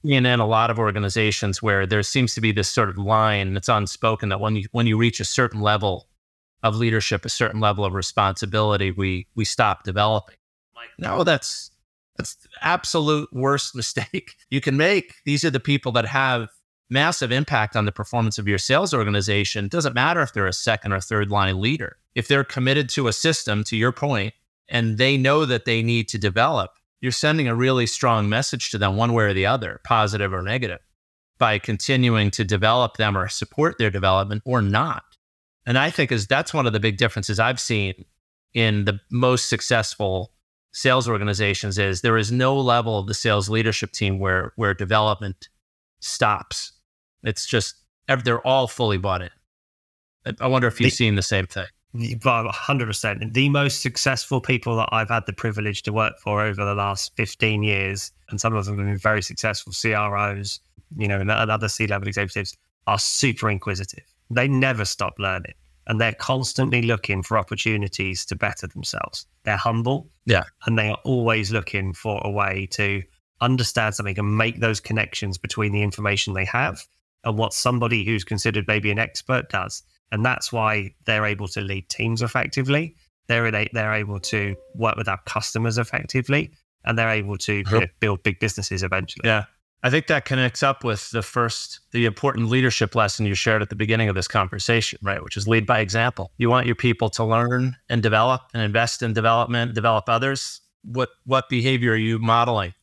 seen 0.02 0.26
in 0.26 0.40
a 0.40 0.46
lot 0.46 0.70
of 0.70 0.78
organizations 0.78 1.62
where 1.62 1.86
there 1.86 2.02
seems 2.02 2.34
to 2.34 2.40
be 2.40 2.52
this 2.52 2.68
sort 2.68 2.88
of 2.88 2.98
line 2.98 3.54
that's 3.54 3.68
unspoken 3.68 4.28
that 4.30 4.40
when 4.40 4.56
you 4.56 4.66
when 4.72 4.86
you 4.86 4.96
reach 4.96 5.20
a 5.20 5.24
certain 5.24 5.60
level 5.60 6.08
of 6.62 6.76
leadership, 6.76 7.24
a 7.24 7.28
certain 7.28 7.60
level 7.60 7.84
of 7.84 7.94
responsibility, 7.94 8.90
we 8.90 9.26
we 9.34 9.44
stop 9.44 9.84
developing. 9.84 10.36
Like, 10.74 10.88
no, 10.98 11.24
that's 11.24 11.70
that's 12.16 12.36
absolute 12.62 13.28
worst 13.32 13.74
mistake 13.74 14.34
you 14.50 14.60
can 14.60 14.76
make. 14.76 15.14
These 15.24 15.44
are 15.44 15.50
the 15.50 15.60
people 15.60 15.92
that 15.92 16.06
have 16.06 16.48
massive 16.88 17.32
impact 17.32 17.76
on 17.76 17.84
the 17.84 17.92
performance 17.92 18.38
of 18.38 18.46
your 18.46 18.58
sales 18.58 18.94
organization. 18.94 19.66
It 19.66 19.72
doesn't 19.72 19.94
matter 19.94 20.22
if 20.22 20.32
they're 20.32 20.46
a 20.46 20.52
second 20.52 20.92
or 20.92 21.00
third 21.00 21.30
line 21.30 21.60
leader. 21.60 21.96
If 22.14 22.28
they're 22.28 22.44
committed 22.44 22.88
to 22.90 23.08
a 23.08 23.12
system, 23.12 23.64
to 23.64 23.76
your 23.76 23.92
point, 23.92 24.34
and 24.68 24.98
they 24.98 25.16
know 25.16 25.44
that 25.44 25.64
they 25.64 25.82
need 25.82 26.08
to 26.08 26.18
develop, 26.18 26.70
you're 27.00 27.12
sending 27.12 27.48
a 27.48 27.54
really 27.54 27.86
strong 27.86 28.28
message 28.28 28.70
to 28.70 28.78
them, 28.78 28.96
one 28.96 29.12
way 29.12 29.24
or 29.24 29.34
the 29.34 29.46
other, 29.46 29.80
positive 29.84 30.32
or 30.32 30.42
negative, 30.42 30.80
by 31.38 31.58
continuing 31.58 32.30
to 32.32 32.44
develop 32.44 32.96
them 32.96 33.16
or 33.16 33.28
support 33.28 33.76
their 33.78 33.90
development 33.90 34.42
or 34.44 34.62
not. 34.62 35.04
And 35.66 35.76
I 35.78 35.90
think 35.90 36.12
is 36.12 36.26
that's 36.26 36.54
one 36.54 36.66
of 36.66 36.72
the 36.72 36.80
big 36.80 36.96
differences 36.96 37.38
I've 37.38 37.60
seen 37.60 38.04
in 38.54 38.84
the 38.84 39.00
most 39.10 39.48
successful 39.48 40.32
sales 40.72 41.08
organizations 41.08 41.78
is 41.78 42.02
there 42.02 42.16
is 42.16 42.30
no 42.30 42.58
level 42.58 42.98
of 42.98 43.06
the 43.06 43.14
sales 43.14 43.48
leadership 43.48 43.92
team 43.92 44.18
where 44.18 44.52
where 44.56 44.74
development 44.74 45.48
stops 46.00 46.72
it's 47.26 47.44
just 47.44 47.76
they're 48.24 48.46
all 48.46 48.68
fully 48.68 48.98
bought 48.98 49.22
in. 49.22 49.30
I 50.40 50.46
wonder 50.46 50.68
if 50.68 50.80
you've 50.80 50.90
the, 50.90 50.96
seen 50.96 51.16
the 51.16 51.22
same 51.22 51.46
thing. 51.46 51.66
100%. 51.94 53.32
The 53.32 53.48
most 53.48 53.80
successful 53.80 54.40
people 54.40 54.76
that 54.76 54.88
I've 54.92 55.08
had 55.08 55.26
the 55.26 55.32
privilege 55.32 55.82
to 55.82 55.92
work 55.92 56.18
for 56.18 56.42
over 56.42 56.64
the 56.64 56.74
last 56.74 57.14
15 57.16 57.62
years, 57.62 58.12
and 58.30 58.40
some 58.40 58.54
of 58.54 58.64
them 58.64 58.78
have 58.78 58.86
been 58.86 58.98
very 58.98 59.22
successful 59.22 59.72
CROs, 59.72 60.60
you 60.96 61.08
know, 61.08 61.20
and 61.20 61.30
other 61.30 61.68
C 61.68 61.86
level 61.86 62.08
executives 62.08 62.56
are 62.86 62.98
super 62.98 63.50
inquisitive. 63.50 64.04
They 64.30 64.48
never 64.48 64.84
stop 64.84 65.14
learning 65.18 65.54
and 65.86 66.00
they're 66.00 66.12
constantly 66.12 66.82
looking 66.82 67.22
for 67.22 67.38
opportunities 67.38 68.24
to 68.26 68.36
better 68.36 68.66
themselves. 68.66 69.26
They're 69.44 69.56
humble. 69.56 70.08
Yeah. 70.24 70.44
And 70.66 70.78
they 70.78 70.88
are 70.88 70.98
always 71.04 71.52
looking 71.52 71.92
for 71.92 72.20
a 72.24 72.30
way 72.30 72.66
to 72.72 73.02
understand 73.40 73.94
something 73.94 74.18
and 74.18 74.36
make 74.36 74.60
those 74.60 74.80
connections 74.80 75.38
between 75.38 75.72
the 75.72 75.82
information 75.82 76.34
they 76.34 76.44
have 76.46 76.84
and 77.24 77.38
what 77.38 77.52
somebody 77.52 78.04
who's 78.04 78.24
considered 78.24 78.66
maybe 78.66 78.90
an 78.90 78.98
expert 78.98 79.48
does. 79.48 79.82
And 80.12 80.24
that's 80.24 80.52
why 80.52 80.94
they're 81.04 81.26
able 81.26 81.48
to 81.48 81.60
lead 81.60 81.88
teams 81.88 82.22
effectively. 82.22 82.96
They're, 83.28 83.50
they're 83.50 83.94
able 83.94 84.20
to 84.20 84.54
work 84.74 84.96
with 84.96 85.08
our 85.08 85.20
customers 85.26 85.78
effectively 85.78 86.52
and 86.84 86.96
they're 86.96 87.10
able 87.10 87.36
to 87.38 87.54
you 87.54 87.64
know, 87.70 87.86
build 88.00 88.22
big 88.22 88.38
businesses 88.38 88.82
eventually. 88.82 89.28
Yeah. 89.28 89.44
I 89.82 89.90
think 89.90 90.06
that 90.06 90.24
connects 90.24 90.62
up 90.62 90.84
with 90.84 91.10
the 91.10 91.22
first, 91.22 91.80
the 91.92 92.06
important 92.06 92.48
leadership 92.48 92.94
lesson 92.94 93.26
you 93.26 93.34
shared 93.34 93.62
at 93.62 93.68
the 93.68 93.76
beginning 93.76 94.08
of 94.08 94.14
this 94.14 94.26
conversation, 94.26 94.98
right? 95.02 95.22
Which 95.22 95.36
is 95.36 95.46
lead 95.46 95.66
by 95.66 95.80
example. 95.80 96.32
You 96.38 96.48
want 96.48 96.66
your 96.66 96.74
people 96.74 97.10
to 97.10 97.24
learn 97.24 97.76
and 97.88 98.02
develop 98.02 98.42
and 98.54 98.62
invest 98.62 99.02
in 99.02 99.12
development, 99.12 99.74
develop 99.74 100.08
others. 100.08 100.60
What 100.82 101.10
what 101.24 101.48
behavior 101.48 101.92
are 101.92 101.96
you 101.96 102.18
modeling 102.18 102.74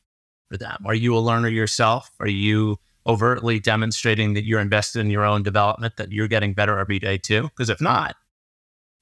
for 0.50 0.56
them? 0.56 0.82
Are 0.86 0.94
you 0.94 1.16
a 1.16 1.20
learner 1.20 1.48
yourself? 1.48 2.10
Are 2.20 2.28
you 2.28 2.78
overtly 3.06 3.60
demonstrating 3.60 4.34
that 4.34 4.44
you're 4.44 4.60
invested 4.60 5.00
in 5.00 5.10
your 5.10 5.24
own 5.24 5.42
development, 5.42 5.96
that 5.96 6.12
you're 6.12 6.28
getting 6.28 6.54
better 6.54 6.78
every 6.78 6.98
day 6.98 7.18
too? 7.18 7.42
Because 7.44 7.70
if 7.70 7.80
not, 7.80 8.16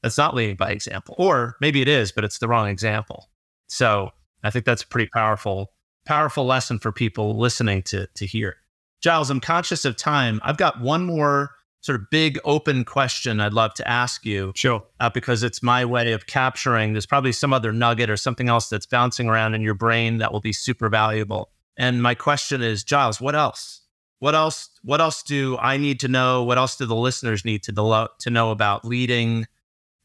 that's 0.03 0.19
not 0.19 0.35
leading 0.35 0.57
by 0.57 0.71
example. 0.71 1.15
Or 1.19 1.57
maybe 1.61 1.81
it 1.81 1.89
is, 1.89 2.13
but 2.13 2.25
it's 2.25 2.39
the 2.39 2.49
wrong 2.49 2.69
example. 2.69 3.29
So 3.69 4.11
I 4.43 4.51
think 4.51 4.65
that's 4.65 4.83
a 4.83 4.89
pretty 4.89 5.11
powerful 5.13 5.73
powerful 6.05 6.45
lesson 6.45 6.81
for 6.81 6.91
people 6.91 7.39
listening 7.39 7.83
to 7.83 8.07
to 8.15 8.27
hear. 8.27 8.57
Giles, 9.01 9.31
I'm 9.31 9.41
conscious 9.41 9.85
of 9.85 9.97
time. 9.97 10.41
I've 10.45 10.57
got 10.57 10.81
one 10.81 11.05
more 11.05 11.51
sort 11.81 12.01
of 12.01 12.09
big 12.11 12.39
open 12.45 12.85
question 12.85 13.41
I'd 13.41 13.53
love 13.53 13.75
to 13.75 13.89
ask 13.89 14.25
you. 14.25 14.53
Sure. 14.55 14.85
Uh, 15.01 15.11
because 15.11 15.43
it's 15.43 15.63
my 15.63 15.85
way 15.85 16.13
of 16.13 16.27
capturing. 16.27 16.93
There's 16.93 17.07
probably 17.07 17.33
some 17.33 17.53
other 17.53 17.73
nugget 17.73 18.09
or 18.09 18.17
something 18.17 18.49
else 18.49 18.69
that's 18.69 18.87
bouncing 18.87 19.29
around 19.29 19.55
in 19.55 19.63
your 19.63 19.75
brain 19.75 20.19
that 20.19 20.33
will 20.33 20.41
be 20.41 20.53
super 20.53 20.89
valuable. 20.89 21.51
And 21.77 22.03
my 22.03 22.15
question 22.15 22.63
is, 22.63 22.85
Giles, 22.85 23.21
what 23.21 23.35
else? 23.35 23.82
What 24.23 24.37
else? 24.37 24.71
What 24.85 25.01
else 25.01 25.25
do 25.25 25.59
I 25.59 25.79
need 25.79 25.99
to 25.99 26.07
know? 26.07 26.45
What 26.45 26.57
else 26.57 26.77
do 26.77 26.87
the 26.87 26.95
listeners 26.95 27.45
need 27.45 27.65
to 27.65 27.73
de- 27.73 28.09
to 28.21 28.31
know 28.31 28.53
about 28.53 28.85
leading, 28.85 29.49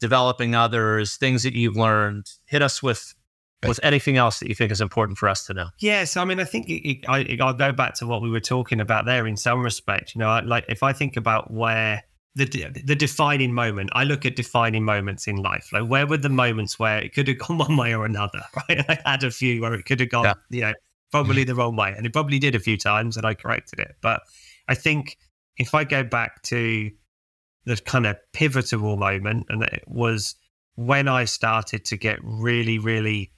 developing 0.00 0.56
others, 0.56 1.16
things 1.16 1.44
that 1.44 1.54
you've 1.54 1.76
learned? 1.76 2.26
Hit 2.46 2.60
us 2.60 2.82
with 2.82 3.14
with 3.64 3.78
anything 3.84 4.16
else 4.16 4.40
that 4.40 4.48
you 4.48 4.56
think 4.56 4.72
is 4.72 4.80
important 4.80 5.18
for 5.18 5.28
us 5.28 5.46
to 5.46 5.54
know? 5.54 5.68
Yes, 5.78 6.16
I 6.16 6.24
mean, 6.24 6.40
I 6.40 6.44
think 6.44 6.68
it, 6.68 6.88
it, 6.88 7.04
I, 7.08 7.36
will 7.38 7.52
go 7.52 7.70
back 7.70 7.94
to 7.94 8.08
what 8.08 8.20
we 8.20 8.28
were 8.28 8.40
talking 8.40 8.80
about 8.80 9.04
there. 9.04 9.24
In 9.24 9.36
some 9.36 9.62
respect, 9.62 10.16
you 10.16 10.18
know, 10.18 10.30
I, 10.30 10.40
like 10.40 10.64
if 10.68 10.82
I 10.82 10.92
think 10.92 11.16
about 11.16 11.52
where 11.52 12.02
the 12.34 12.44
the 12.84 12.96
defining 12.96 13.54
moment, 13.54 13.90
I 13.92 14.02
look 14.02 14.26
at 14.26 14.34
defining 14.34 14.84
moments 14.84 15.28
in 15.28 15.36
life. 15.36 15.68
Like, 15.72 15.86
where 15.86 16.08
were 16.08 16.16
the 16.16 16.28
moments 16.28 16.76
where 16.76 16.98
it 16.98 17.14
could 17.14 17.28
have 17.28 17.38
gone 17.46 17.58
one 17.58 17.76
way 17.76 17.94
or 17.94 18.04
another? 18.04 18.40
Right, 18.68 18.84
I 18.88 18.98
had 19.12 19.22
a 19.22 19.30
few 19.30 19.62
where 19.62 19.74
it 19.74 19.84
could 19.84 20.00
have 20.00 20.10
gone, 20.10 20.24
yeah. 20.24 20.34
you 20.50 20.60
know, 20.62 20.72
probably 21.10 21.44
the 21.44 21.54
wrong 21.54 21.76
way, 21.76 21.94
and 21.96 22.06
it 22.06 22.12
probably 22.12 22.38
did 22.38 22.54
a 22.54 22.60
few 22.60 22.76
times, 22.76 23.16
and 23.16 23.26
I 23.26 23.34
corrected 23.34 23.78
it. 23.78 23.96
But 24.00 24.22
I 24.68 24.74
think 24.74 25.18
if 25.56 25.74
I 25.74 25.84
go 25.84 26.02
back 26.02 26.42
to 26.44 26.90
the 27.64 27.76
kind 27.76 28.06
of 28.06 28.16
pivotal 28.32 28.96
moment, 28.96 29.46
and 29.48 29.62
it 29.62 29.84
was 29.86 30.34
when 30.76 31.08
I 31.08 31.24
started 31.24 31.84
to 31.86 31.96
get 31.96 32.18
really, 32.22 32.78
really 32.78 33.32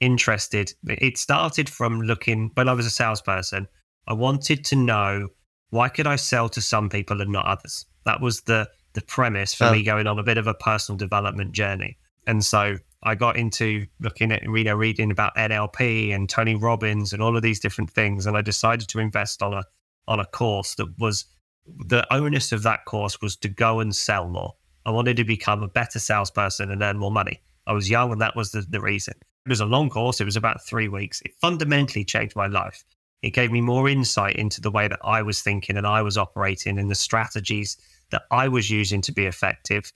interested. 0.00 0.72
It 0.86 1.18
started 1.18 1.68
from 1.68 2.00
looking 2.02 2.50
when 2.54 2.68
I 2.68 2.72
was 2.72 2.86
a 2.86 2.90
salesperson. 2.90 3.66
I 4.06 4.12
wanted 4.12 4.64
to 4.66 4.76
know 4.76 5.28
why 5.70 5.88
could 5.88 6.06
I 6.06 6.16
sell 6.16 6.48
to 6.50 6.60
some 6.60 6.88
people 6.88 7.20
and 7.20 7.32
not 7.32 7.46
others. 7.46 7.86
That 8.04 8.20
was 8.20 8.42
the 8.42 8.68
the 8.92 9.02
premise 9.02 9.52
for 9.52 9.64
oh. 9.64 9.72
me 9.72 9.82
going 9.82 10.06
on 10.06 10.18
a 10.18 10.22
bit 10.22 10.38
of 10.38 10.46
a 10.46 10.54
personal 10.54 10.96
development 10.96 11.52
journey. 11.52 11.98
And 12.26 12.42
so 12.42 12.78
I 13.02 13.14
got 13.14 13.36
into 13.36 13.86
looking 14.00 14.32
at 14.32 14.42
you 14.42 14.64
know 14.64 14.74
reading 14.74 15.10
about 15.10 15.36
NLP 15.36 16.14
and 16.14 16.28
Tony 16.28 16.54
Robbins 16.54 17.12
and 17.12 17.22
all 17.22 17.36
of 17.36 17.42
these 17.42 17.60
different 17.60 17.90
things, 17.90 18.26
and 18.26 18.36
I 18.36 18.42
decided 18.42 18.88
to 18.88 18.98
invest 18.98 19.42
on 19.42 19.54
a 19.54 19.64
on 20.08 20.20
a 20.20 20.26
course 20.26 20.74
that 20.76 20.98
was 20.98 21.24
the 21.66 22.06
onus 22.12 22.52
of 22.52 22.62
that 22.62 22.84
course 22.84 23.20
was 23.20 23.36
to 23.36 23.48
go 23.48 23.80
and 23.80 23.94
sell 23.94 24.28
more. 24.28 24.54
I 24.84 24.90
wanted 24.90 25.16
to 25.16 25.24
become 25.24 25.62
a 25.62 25.68
better 25.68 25.98
salesperson 25.98 26.70
and 26.70 26.82
earn 26.82 26.98
more 26.98 27.10
money. 27.10 27.42
I 27.66 27.72
was 27.72 27.90
young, 27.90 28.12
and 28.12 28.20
that 28.20 28.36
was 28.36 28.52
the, 28.52 28.60
the 28.62 28.80
reason. 28.80 29.14
It 29.44 29.48
was 29.48 29.60
a 29.60 29.66
long 29.66 29.90
course. 29.90 30.20
It 30.20 30.24
was 30.24 30.36
about 30.36 30.64
three 30.64 30.88
weeks. 30.88 31.20
It 31.22 31.32
fundamentally 31.40 32.04
changed 32.04 32.36
my 32.36 32.46
life. 32.46 32.84
It 33.22 33.30
gave 33.30 33.50
me 33.50 33.60
more 33.60 33.88
insight 33.88 34.36
into 34.36 34.60
the 34.60 34.70
way 34.70 34.88
that 34.88 35.00
I 35.02 35.22
was 35.22 35.42
thinking 35.42 35.76
and 35.76 35.86
I 35.86 36.02
was 36.02 36.16
operating 36.18 36.78
and 36.78 36.90
the 36.90 36.94
strategies 36.94 37.76
that 38.10 38.22
I 38.30 38.48
was 38.48 38.70
using 38.70 39.00
to 39.02 39.12
be 39.12 39.26
effective. 39.26 39.92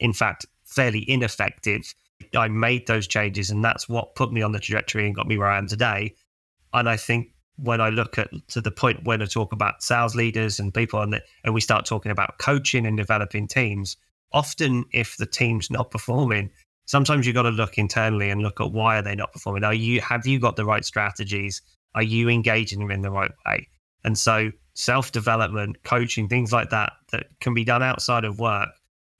In 0.00 0.12
fact, 0.12 0.46
fairly 0.64 1.08
ineffective. 1.08 1.94
I 2.34 2.48
made 2.48 2.86
those 2.86 3.06
changes, 3.06 3.50
and 3.50 3.64
that's 3.64 3.88
what 3.88 4.14
put 4.14 4.32
me 4.32 4.42
on 4.42 4.52
the 4.52 4.60
trajectory 4.60 5.06
and 5.06 5.14
got 5.14 5.26
me 5.26 5.38
where 5.38 5.48
I 5.48 5.58
am 5.58 5.66
today. 5.66 6.14
And 6.72 6.88
I 6.88 6.96
think 6.96 7.28
when 7.56 7.80
I 7.80 7.88
look 7.88 8.18
at 8.18 8.30
to 8.48 8.60
the 8.60 8.70
point 8.70 9.04
when 9.04 9.22
I 9.22 9.26
talk 9.26 9.52
about 9.52 9.82
sales 9.82 10.14
leaders 10.14 10.58
and 10.58 10.72
people, 10.72 11.00
and, 11.00 11.14
the, 11.14 11.22
and 11.44 11.54
we 11.54 11.60
start 11.60 11.86
talking 11.86 12.12
about 12.12 12.38
coaching 12.38 12.86
and 12.86 12.96
developing 12.96 13.48
teams, 13.48 13.96
often 14.32 14.84
if 14.92 15.16
the 15.16 15.26
team's 15.26 15.70
not 15.70 15.90
performing, 15.90 16.50
sometimes 16.86 17.26
you've 17.26 17.34
got 17.34 17.42
to 17.42 17.50
look 17.50 17.78
internally 17.78 18.30
and 18.30 18.42
look 18.42 18.60
at 18.60 18.72
why 18.72 18.98
are 18.98 19.02
they 19.02 19.14
not 19.14 19.32
performing. 19.32 19.64
Are 19.64 19.74
you 19.74 20.00
have 20.00 20.26
you 20.26 20.38
got 20.38 20.56
the 20.56 20.64
right 20.64 20.84
strategies? 20.84 21.62
Are 21.94 22.02
you 22.02 22.28
engaging 22.28 22.78
them 22.78 22.90
in 22.90 23.02
the 23.02 23.10
right 23.10 23.32
way? 23.46 23.68
And 24.04 24.18
so 24.18 24.50
self 24.74 25.12
development, 25.12 25.82
coaching, 25.82 26.28
things 26.28 26.52
like 26.52 26.70
that 26.70 26.92
that 27.12 27.26
can 27.40 27.54
be 27.54 27.64
done 27.64 27.82
outside 27.82 28.24
of 28.24 28.38
work 28.38 28.68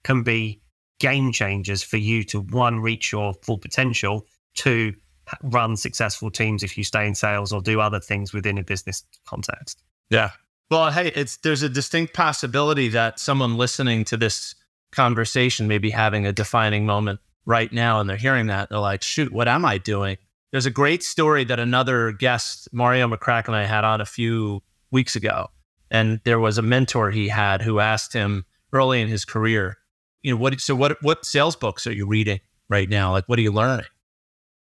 can 0.03 0.23
be 0.23 0.61
game 0.99 1.31
changers 1.31 1.83
for 1.83 1.97
you 1.97 2.23
to 2.25 2.41
one 2.41 2.79
reach 2.79 3.11
your 3.11 3.33
full 3.43 3.57
potential, 3.57 4.25
two 4.55 4.93
run 5.43 5.75
successful 5.75 6.31
teams 6.31 6.63
if 6.63 6.77
you 6.77 6.83
stay 6.83 7.05
in 7.05 7.15
sales 7.15 7.51
or 7.51 7.61
do 7.61 7.79
other 7.79 7.99
things 7.99 8.33
within 8.33 8.57
a 8.57 8.63
business 8.63 9.03
context. 9.25 9.83
Yeah. 10.09 10.31
Well, 10.69 10.91
hey, 10.91 11.11
it's 11.15 11.37
there's 11.37 11.63
a 11.63 11.69
distinct 11.69 12.13
possibility 12.13 12.89
that 12.89 13.19
someone 13.19 13.57
listening 13.57 14.03
to 14.05 14.17
this 14.17 14.55
conversation 14.91 15.67
may 15.67 15.77
be 15.77 15.89
having 15.89 16.25
a 16.25 16.33
defining 16.33 16.85
moment 16.85 17.19
right 17.45 17.71
now 17.71 17.99
and 17.99 18.09
they're 18.09 18.17
hearing 18.17 18.47
that, 18.47 18.69
they're 18.69 18.79
like, 18.79 19.01
shoot, 19.01 19.31
what 19.31 19.47
am 19.47 19.65
I 19.65 19.77
doing? 19.77 20.17
There's 20.51 20.65
a 20.65 20.71
great 20.71 21.03
story 21.03 21.43
that 21.45 21.59
another 21.59 22.11
guest, 22.11 22.69
Mario 22.71 23.07
McCracken, 23.07 23.47
and 23.47 23.55
I 23.55 23.65
had 23.65 23.83
on 23.83 24.01
a 24.01 24.05
few 24.05 24.63
weeks 24.91 25.15
ago. 25.15 25.47
And 25.91 26.19
there 26.25 26.39
was 26.39 26.57
a 26.57 26.61
mentor 26.61 27.11
he 27.11 27.27
had 27.27 27.61
who 27.61 27.79
asked 27.79 28.13
him 28.13 28.45
early 28.73 29.01
in 29.01 29.07
his 29.07 29.23
career, 29.25 29.77
you 30.27 30.33
know, 30.33 30.41
what 30.41 30.59
so 30.59 30.75
what 30.75 30.97
what 31.01 31.25
sales 31.25 31.55
books 31.55 31.87
are 31.87 31.93
you 31.93 32.05
reading 32.05 32.39
right 32.69 32.89
now? 32.89 33.11
Like 33.11 33.25
what 33.27 33.39
are 33.39 33.43
you 33.43 33.51
learning? 33.51 33.85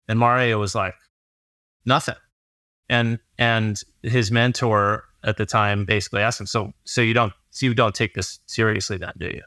And 0.08 0.18
Mario 0.18 0.58
was 0.58 0.74
like, 0.74 0.94
nothing. 1.86 2.16
And 2.88 3.18
and 3.38 3.80
his 4.02 4.30
mentor 4.30 5.04
at 5.24 5.38
the 5.38 5.46
time 5.46 5.84
basically 5.84 6.20
asked 6.20 6.40
him, 6.40 6.46
so 6.46 6.72
so 6.84 7.00
you 7.00 7.14
don't 7.14 7.32
so 7.50 7.66
you 7.66 7.74
don't 7.74 7.94
take 7.94 8.14
this 8.14 8.40
seriously 8.46 8.98
then, 8.98 9.12
do 9.18 9.26
you? 9.26 9.42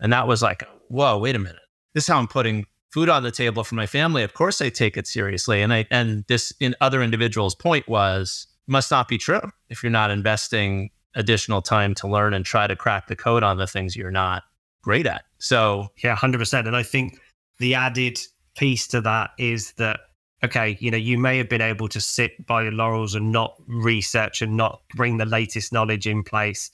And 0.00 0.12
that 0.12 0.26
was 0.26 0.42
like, 0.42 0.64
whoa, 0.88 1.18
wait 1.18 1.36
a 1.36 1.38
minute 1.38 1.62
this 1.94 2.04
is 2.04 2.08
how 2.08 2.18
I'm 2.18 2.28
putting 2.28 2.66
food 2.90 3.08
on 3.08 3.22
the 3.22 3.30
table 3.30 3.64
for 3.64 3.74
my 3.74 3.86
family. 3.86 4.22
Of 4.22 4.34
course 4.34 4.60
I 4.60 4.68
take 4.68 4.96
it 4.96 5.06
seriously. 5.06 5.62
And 5.62 5.72
I 5.72 5.86
and 5.90 6.24
this 6.28 6.52
in 6.60 6.74
other 6.80 7.02
individuals' 7.02 7.54
point 7.54 7.88
was 7.88 8.46
must 8.66 8.90
not 8.90 9.08
be 9.08 9.18
true 9.18 9.40
if 9.68 9.82
you're 9.82 9.90
not 9.90 10.10
investing 10.10 10.90
additional 11.14 11.60
time 11.60 11.94
to 11.94 12.08
learn 12.08 12.32
and 12.32 12.44
try 12.44 12.66
to 12.66 12.76
crack 12.76 13.06
the 13.06 13.16
code 13.16 13.42
on 13.42 13.58
the 13.58 13.66
things 13.66 13.96
you're 13.96 14.10
not 14.10 14.44
great 14.82 15.06
at. 15.06 15.24
So 15.38 15.88
yeah, 16.02 16.14
hundred 16.14 16.38
percent. 16.38 16.66
And 16.66 16.76
I 16.76 16.82
think 16.82 17.18
the 17.58 17.74
added 17.74 18.18
piece 18.56 18.86
to 18.88 19.00
that 19.02 19.30
is 19.38 19.72
that 19.72 20.00
okay, 20.44 20.76
you 20.80 20.90
know, 20.90 20.96
you 20.96 21.18
may 21.18 21.38
have 21.38 21.48
been 21.48 21.60
able 21.60 21.88
to 21.88 22.00
sit 22.00 22.46
by 22.46 22.62
your 22.62 22.72
laurels 22.72 23.14
and 23.14 23.30
not 23.30 23.54
research 23.66 24.42
and 24.42 24.56
not 24.56 24.82
bring 24.94 25.16
the 25.16 25.24
latest 25.24 25.72
knowledge 25.72 26.06
in 26.06 26.22
place. 26.22 26.70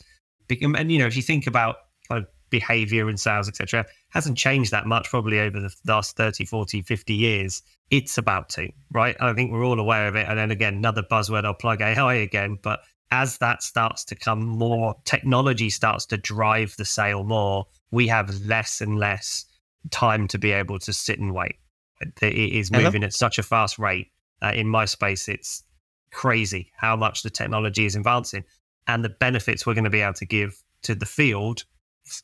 And 0.48 0.90
you 0.90 0.98
know, 0.98 1.06
if 1.06 1.16
you 1.16 1.22
think 1.22 1.46
about 1.46 1.76
kind 2.08 2.24
of 2.24 2.28
behavior 2.50 3.08
and 3.08 3.20
sales, 3.20 3.48
etc., 3.48 3.84
hasn't 4.10 4.38
changed 4.38 4.70
that 4.70 4.86
much 4.86 5.10
probably 5.10 5.38
over 5.38 5.60
the 5.60 5.74
last 5.86 6.16
30, 6.16 6.46
40, 6.46 6.82
50 6.82 7.14
years. 7.14 7.62
It's 7.90 8.16
about 8.16 8.48
to, 8.50 8.70
right? 8.90 9.16
I 9.20 9.32
think 9.34 9.52
we're 9.52 9.64
all 9.64 9.78
aware 9.78 10.08
of 10.08 10.16
it. 10.16 10.26
And 10.28 10.38
then 10.38 10.50
again, 10.50 10.74
another 10.74 11.02
buzzword, 11.02 11.44
I'll 11.44 11.54
plug 11.54 11.82
AI 11.82 12.14
again. 12.14 12.58
But 12.62 12.80
as 13.10 13.38
that 13.38 13.62
starts 13.62 14.04
to 14.06 14.14
come 14.14 14.40
more, 14.46 14.94
technology 15.04 15.70
starts 15.70 16.06
to 16.06 16.16
drive 16.16 16.74
the 16.76 16.84
sale 16.84 17.24
more, 17.24 17.66
we 17.90 18.06
have 18.08 18.40
less 18.46 18.80
and 18.80 18.98
less 18.98 19.44
time 19.90 20.28
to 20.28 20.38
be 20.38 20.52
able 20.52 20.78
to 20.80 20.92
sit 20.92 21.18
and 21.18 21.34
wait. 21.34 21.56
It 22.00 22.32
is 22.32 22.70
moving 22.70 23.02
at 23.02 23.12
such 23.12 23.38
a 23.38 23.42
fast 23.42 23.78
rate. 23.78 24.08
Uh, 24.40 24.52
in 24.54 24.68
my 24.68 24.84
space, 24.84 25.28
it's 25.28 25.64
crazy 26.12 26.70
how 26.76 26.94
much 26.94 27.22
the 27.22 27.30
technology 27.30 27.86
is 27.86 27.96
advancing 27.96 28.44
and 28.86 29.04
the 29.04 29.08
benefits 29.08 29.66
we're 29.66 29.74
going 29.74 29.84
to 29.84 29.90
be 29.90 30.00
able 30.00 30.14
to 30.14 30.26
give 30.26 30.62
to 30.82 30.94
the 30.94 31.06
field 31.06 31.64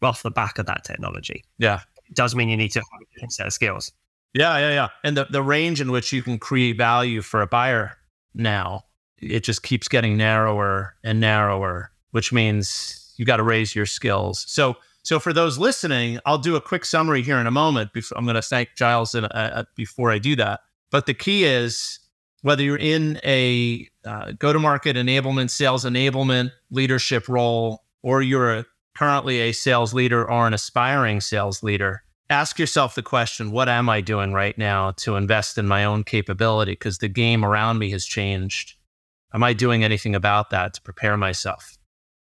off 0.02 0.22
the 0.22 0.30
back 0.30 0.58
of 0.58 0.66
that 0.66 0.84
technology. 0.84 1.44
Yeah. 1.58 1.80
it 2.06 2.14
does 2.14 2.34
mean 2.34 2.48
you 2.48 2.56
need 2.56 2.70
to 2.70 2.78
have 2.78 2.86
a 3.02 3.14
different 3.14 3.32
set 3.32 3.46
of 3.46 3.52
skills. 3.52 3.92
Yeah, 4.32 4.58
yeah, 4.58 4.70
yeah. 4.70 4.88
And 5.04 5.16
the, 5.16 5.26
the 5.30 5.42
range 5.42 5.80
in 5.80 5.90
which 5.92 6.12
you 6.12 6.22
can 6.22 6.38
create 6.38 6.76
value 6.76 7.20
for 7.20 7.42
a 7.42 7.46
buyer 7.46 7.96
now, 8.34 8.84
it 9.20 9.44
just 9.44 9.62
keeps 9.62 9.88
getting 9.88 10.16
narrower 10.16 10.96
and 11.04 11.20
narrower, 11.20 11.92
which 12.10 12.32
means 12.32 13.14
you 13.16 13.24
got 13.24 13.36
to 13.36 13.42
raise 13.42 13.74
your 13.74 13.86
skills. 13.86 14.44
So, 14.48 14.76
so 15.04 15.20
for 15.20 15.34
those 15.34 15.58
listening, 15.58 16.18
I'll 16.24 16.38
do 16.38 16.56
a 16.56 16.62
quick 16.62 16.86
summary 16.86 17.22
here 17.22 17.36
in 17.36 17.46
a 17.46 17.50
moment. 17.50 17.92
Before, 17.92 18.16
I'm 18.16 18.24
going 18.24 18.36
to 18.36 18.42
thank 18.42 18.70
Giles 18.74 19.14
in, 19.14 19.26
uh, 19.26 19.50
uh, 19.54 19.64
before 19.76 20.10
I 20.10 20.18
do 20.18 20.34
that. 20.36 20.60
But 20.90 21.04
the 21.04 21.12
key 21.12 21.44
is 21.44 21.98
whether 22.40 22.62
you're 22.62 22.78
in 22.78 23.20
a 23.22 23.86
uh, 24.06 24.32
go-to-market 24.32 24.96
enablement, 24.96 25.50
sales 25.50 25.84
enablement, 25.84 26.52
leadership 26.70 27.28
role, 27.28 27.84
or 28.02 28.22
you're 28.22 28.54
a, 28.54 28.66
currently 28.96 29.40
a 29.40 29.52
sales 29.52 29.92
leader 29.92 30.28
or 30.28 30.46
an 30.46 30.54
aspiring 30.54 31.20
sales 31.20 31.62
leader, 31.62 32.02
ask 32.30 32.58
yourself 32.58 32.94
the 32.94 33.02
question 33.02 33.50
what 33.50 33.68
am 33.68 33.90
I 33.90 34.00
doing 34.00 34.32
right 34.32 34.56
now 34.56 34.92
to 34.92 35.16
invest 35.16 35.58
in 35.58 35.68
my 35.68 35.84
own 35.84 36.04
capability? 36.04 36.72
Because 36.72 36.98
the 36.98 37.08
game 37.08 37.44
around 37.44 37.78
me 37.78 37.90
has 37.90 38.06
changed. 38.06 38.74
Am 39.34 39.42
I 39.42 39.52
doing 39.52 39.84
anything 39.84 40.14
about 40.14 40.48
that 40.48 40.72
to 40.74 40.80
prepare 40.80 41.18
myself 41.18 41.76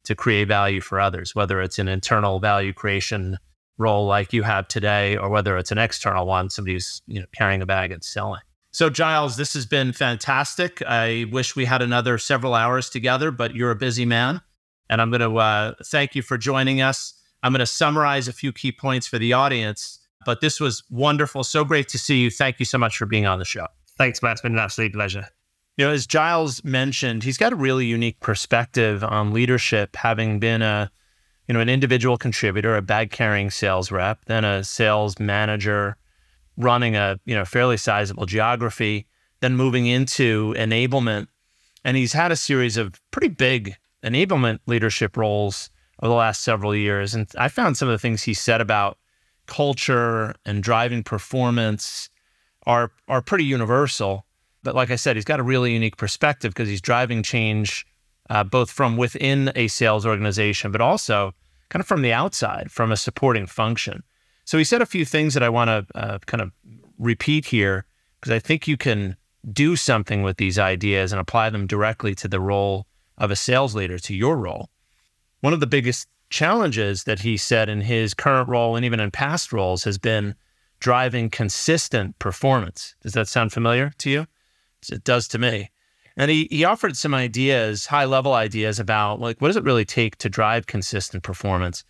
to 0.04 0.14
create 0.14 0.48
value 0.48 0.80
for 0.80 1.00
others, 1.00 1.34
whether 1.34 1.60
it's 1.60 1.78
an 1.78 1.88
internal 1.88 2.40
value 2.40 2.72
creation 2.72 3.38
role 3.78 4.06
like 4.06 4.32
you 4.32 4.42
have 4.42 4.68
today, 4.68 5.16
or 5.16 5.28
whether 5.28 5.56
it's 5.56 5.70
an 5.70 5.78
external 5.78 6.26
one, 6.26 6.50
somebody 6.50 6.74
who's 6.74 7.02
you 7.06 7.20
know, 7.20 7.26
carrying 7.34 7.62
a 7.62 7.66
bag 7.66 7.90
and 7.90 8.02
selling? 8.04 8.40
So, 8.70 8.88
Giles, 8.88 9.36
this 9.36 9.52
has 9.52 9.66
been 9.66 9.92
fantastic. 9.92 10.82
I 10.86 11.26
wish 11.30 11.54
we 11.54 11.66
had 11.66 11.82
another 11.82 12.16
several 12.16 12.54
hours 12.54 12.88
together, 12.88 13.30
but 13.30 13.54
you're 13.54 13.70
a 13.70 13.76
busy 13.76 14.06
man. 14.06 14.40
And 14.88 15.00
I'm 15.00 15.10
going 15.10 15.20
to 15.20 15.36
uh, 15.38 15.74
thank 15.84 16.14
you 16.14 16.22
for 16.22 16.38
joining 16.38 16.80
us. 16.80 17.14
I'm 17.42 17.52
going 17.52 17.60
to 17.60 17.66
summarize 17.66 18.28
a 18.28 18.32
few 18.32 18.52
key 18.52 18.72
points 18.72 19.06
for 19.06 19.18
the 19.18 19.32
audience, 19.34 19.98
but 20.24 20.40
this 20.40 20.60
was 20.60 20.82
wonderful. 20.90 21.44
So 21.44 21.64
great 21.64 21.88
to 21.88 21.98
see 21.98 22.22
you. 22.22 22.30
Thank 22.30 22.60
you 22.60 22.64
so 22.64 22.78
much 22.78 22.96
for 22.96 23.04
being 23.04 23.26
on 23.26 23.38
the 23.38 23.44
show. 23.44 23.66
Thanks, 23.98 24.22
Matt. 24.22 24.32
It's 24.32 24.40
been 24.40 24.52
an 24.52 24.58
absolute 24.58 24.92
pleasure. 24.92 25.26
You 25.76 25.86
know, 25.86 25.92
as 25.92 26.06
Giles 26.06 26.62
mentioned, 26.64 27.24
he's 27.24 27.38
got 27.38 27.52
a 27.52 27.56
really 27.56 27.86
unique 27.86 28.20
perspective 28.20 29.02
on 29.02 29.32
leadership, 29.32 29.96
having 29.96 30.38
been 30.38 30.60
a, 30.60 30.90
you 31.48 31.54
know, 31.54 31.60
an 31.60 31.70
individual 31.70 32.18
contributor, 32.18 32.76
a 32.76 32.82
bag 32.82 33.10
carrying 33.10 33.50
sales 33.50 33.90
rep, 33.90 34.24
then 34.26 34.44
a 34.44 34.64
sales 34.64 35.18
manager, 35.18 35.96
running 36.56 36.94
a 36.96 37.18
you 37.24 37.34
know 37.34 37.44
fairly 37.44 37.76
sizable 37.76 38.26
geography, 38.26 39.06
then 39.40 39.56
moving 39.56 39.86
into 39.86 40.54
enablement, 40.58 41.28
and 41.84 41.96
he's 41.96 42.12
had 42.12 42.30
a 42.32 42.36
series 42.36 42.76
of 42.76 43.00
pretty 43.10 43.28
big 43.28 43.74
enablement 44.04 44.58
leadership 44.66 45.16
roles 45.16 45.70
over 46.02 46.10
the 46.10 46.14
last 46.14 46.42
several 46.42 46.74
years. 46.74 47.14
And 47.14 47.30
I 47.38 47.48
found 47.48 47.76
some 47.76 47.88
of 47.88 47.92
the 47.92 47.98
things 47.98 48.22
he 48.22 48.34
said 48.34 48.60
about 48.60 48.98
culture 49.46 50.34
and 50.44 50.62
driving 50.62 51.02
performance 51.02 52.10
are 52.66 52.92
are 53.08 53.22
pretty 53.22 53.44
universal. 53.44 54.26
But 54.62 54.74
like 54.74 54.90
I 54.90 54.96
said, 54.96 55.16
he's 55.16 55.24
got 55.24 55.40
a 55.40 55.44
really 55.44 55.72
unique 55.72 55.96
perspective 55.96 56.52
because 56.52 56.68
he's 56.68 56.80
driving 56.80 57.22
change 57.22 57.86
uh, 58.30 58.44
both 58.44 58.70
from 58.70 58.96
within 58.96 59.52
a 59.56 59.68
sales 59.68 60.06
organization, 60.06 60.72
but 60.72 60.80
also 60.80 61.34
kind 61.68 61.80
of 61.80 61.86
from 61.86 62.02
the 62.02 62.12
outside, 62.12 62.70
from 62.70 62.92
a 62.92 62.96
supporting 62.96 63.46
function. 63.46 64.02
So 64.44 64.58
he 64.58 64.64
said 64.64 64.82
a 64.82 64.86
few 64.86 65.04
things 65.04 65.34
that 65.34 65.42
I 65.42 65.48
want 65.48 65.68
to 65.68 65.98
uh, 65.98 66.18
kind 66.26 66.40
of 66.40 66.52
repeat 66.98 67.46
here 67.46 67.84
because 68.20 68.32
I 68.32 68.38
think 68.38 68.68
you 68.68 68.76
can 68.76 69.16
do 69.52 69.74
something 69.74 70.22
with 70.22 70.36
these 70.36 70.58
ideas 70.58 71.12
and 71.12 71.20
apply 71.20 71.50
them 71.50 71.66
directly 71.66 72.14
to 72.16 72.28
the 72.28 72.40
role 72.40 72.86
of 73.18 73.30
a 73.30 73.36
sales 73.36 73.74
leader, 73.74 73.98
to 73.98 74.14
your 74.14 74.36
role. 74.36 74.70
One 75.40 75.52
of 75.52 75.60
the 75.60 75.66
biggest 75.66 76.08
challenges 76.30 77.04
that 77.04 77.20
he 77.20 77.36
said 77.36 77.68
in 77.68 77.80
his 77.80 78.14
current 78.14 78.48
role 78.48 78.76
and 78.76 78.84
even 78.84 79.00
in 79.00 79.10
past 79.10 79.52
roles 79.52 79.84
has 79.84 79.98
been 79.98 80.34
driving 80.78 81.30
consistent 81.30 82.18
performance. 82.18 82.94
Does 83.02 83.12
that 83.12 83.28
sound 83.28 83.52
familiar 83.52 83.92
to 83.98 84.10
you? 84.10 84.26
It 84.90 85.04
does 85.04 85.28
to 85.28 85.38
me. 85.38 85.70
And 86.16 86.30
he, 86.30 86.48
he 86.50 86.64
offered 86.64 86.96
some 86.96 87.14
ideas, 87.14 87.86
high 87.86 88.04
level 88.04 88.34
ideas 88.34 88.78
about 88.78 89.20
like, 89.20 89.40
what 89.40 89.48
does 89.48 89.56
it 89.56 89.64
really 89.64 89.84
take 89.84 90.16
to 90.18 90.28
drive 90.28 90.66
consistent 90.66 91.22
performance? 91.22 91.84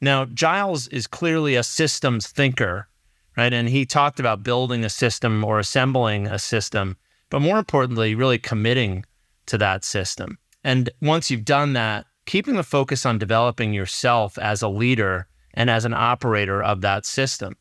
Now, 0.00 0.26
Giles 0.26 0.88
is 0.88 1.06
clearly 1.06 1.54
a 1.54 1.62
systems 1.62 2.28
thinker, 2.28 2.88
right? 3.36 3.52
And 3.52 3.68
he 3.68 3.86
talked 3.86 4.20
about 4.20 4.42
building 4.42 4.84
a 4.84 4.90
system 4.90 5.42
or 5.42 5.58
assembling 5.58 6.26
a 6.26 6.38
system, 6.38 6.96
but 7.30 7.40
more 7.40 7.58
importantly, 7.58 8.14
really 8.14 8.38
committing 8.38 9.04
to 9.46 9.58
that 9.58 9.84
system. 9.84 10.38
And 10.62 10.90
once 11.00 11.30
you've 11.30 11.44
done 11.44 11.72
that, 11.72 12.06
keeping 12.26 12.56
the 12.56 12.62
focus 12.62 13.06
on 13.06 13.18
developing 13.18 13.72
yourself 13.72 14.38
as 14.38 14.62
a 14.62 14.68
leader 14.68 15.28
and 15.54 15.70
as 15.70 15.84
an 15.84 15.94
operator 15.94 16.62
of 16.62 16.82
that 16.82 17.06
system. 17.06 17.56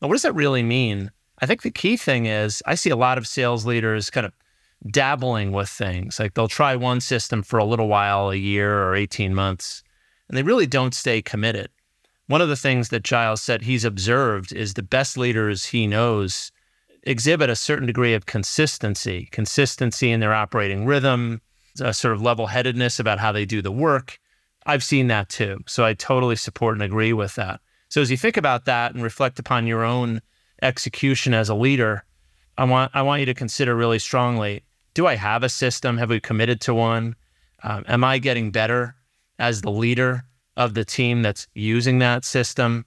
Now, 0.00 0.08
what 0.08 0.14
does 0.14 0.22
that 0.22 0.34
really 0.34 0.62
mean? 0.62 1.10
I 1.40 1.46
think 1.46 1.62
the 1.62 1.70
key 1.70 1.96
thing 1.96 2.26
is 2.26 2.62
I 2.66 2.74
see 2.74 2.90
a 2.90 2.96
lot 2.96 3.18
of 3.18 3.26
sales 3.26 3.64
leaders 3.64 4.10
kind 4.10 4.26
of 4.26 4.32
dabbling 4.88 5.52
with 5.52 5.68
things. 5.68 6.18
Like 6.18 6.34
they'll 6.34 6.48
try 6.48 6.76
one 6.76 7.00
system 7.00 7.42
for 7.42 7.58
a 7.58 7.64
little 7.64 7.88
while, 7.88 8.30
a 8.30 8.36
year 8.36 8.82
or 8.84 8.94
18 8.94 9.34
months, 9.34 9.82
and 10.28 10.36
they 10.36 10.42
really 10.42 10.66
don't 10.66 10.94
stay 10.94 11.22
committed. 11.22 11.70
One 12.26 12.40
of 12.40 12.48
the 12.48 12.56
things 12.56 12.90
that 12.90 13.02
Giles 13.02 13.42
said 13.42 13.62
he's 13.62 13.84
observed 13.84 14.52
is 14.52 14.74
the 14.74 14.82
best 14.82 15.16
leaders 15.16 15.66
he 15.66 15.86
knows 15.86 16.52
exhibit 17.02 17.50
a 17.50 17.56
certain 17.56 17.86
degree 17.86 18.14
of 18.14 18.26
consistency, 18.26 19.28
consistency 19.32 20.10
in 20.10 20.20
their 20.20 20.34
operating 20.34 20.84
rhythm, 20.86 21.40
a 21.80 21.94
sort 21.94 22.14
of 22.14 22.22
level 22.22 22.48
headedness 22.48 23.00
about 23.00 23.18
how 23.18 23.32
they 23.32 23.44
do 23.44 23.62
the 23.62 23.72
work. 23.72 24.18
I've 24.66 24.84
seen 24.84 25.08
that 25.08 25.28
too. 25.28 25.60
So 25.66 25.84
I 25.84 25.94
totally 25.94 26.36
support 26.36 26.74
and 26.74 26.82
agree 26.82 27.12
with 27.12 27.34
that. 27.36 27.60
So 27.88 28.00
as 28.00 28.10
you 28.10 28.16
think 28.16 28.36
about 28.36 28.66
that 28.66 28.94
and 28.94 29.02
reflect 29.02 29.38
upon 29.38 29.66
your 29.66 29.82
own 29.82 30.20
execution 30.62 31.34
as 31.34 31.48
a 31.48 31.54
leader, 31.54 32.04
I 32.58 32.64
want 32.64 32.90
I 32.94 33.02
want 33.02 33.20
you 33.20 33.26
to 33.26 33.34
consider 33.34 33.74
really 33.74 33.98
strongly: 33.98 34.64
Do 34.94 35.06
I 35.06 35.16
have 35.16 35.42
a 35.42 35.48
system? 35.48 35.98
Have 35.98 36.10
we 36.10 36.20
committed 36.20 36.60
to 36.62 36.74
one? 36.74 37.16
Um, 37.62 37.84
am 37.88 38.04
I 38.04 38.18
getting 38.18 38.50
better 38.50 38.94
as 39.38 39.62
the 39.62 39.70
leader 39.70 40.24
of 40.56 40.74
the 40.74 40.84
team 40.84 41.22
that's 41.22 41.46
using 41.54 41.98
that 41.98 42.24
system, 42.24 42.84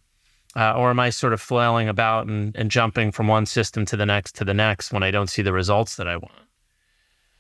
uh, 0.55 0.73
or 0.73 0.89
am 0.89 0.99
I 0.99 1.09
sort 1.09 1.33
of 1.33 1.41
flailing 1.41 1.89
about 1.89 2.27
and, 2.27 2.55
and 2.55 2.69
jumping 2.69 3.11
from 3.11 3.27
one 3.27 3.45
system 3.45 3.85
to 3.85 3.97
the 3.97 4.05
next 4.05 4.35
to 4.35 4.45
the 4.45 4.53
next 4.53 4.91
when 4.91 5.03
I 5.03 5.11
don't 5.11 5.29
see 5.29 5.41
the 5.41 5.53
results 5.53 5.95
that 5.95 6.07
I 6.07 6.17
want? 6.17 6.31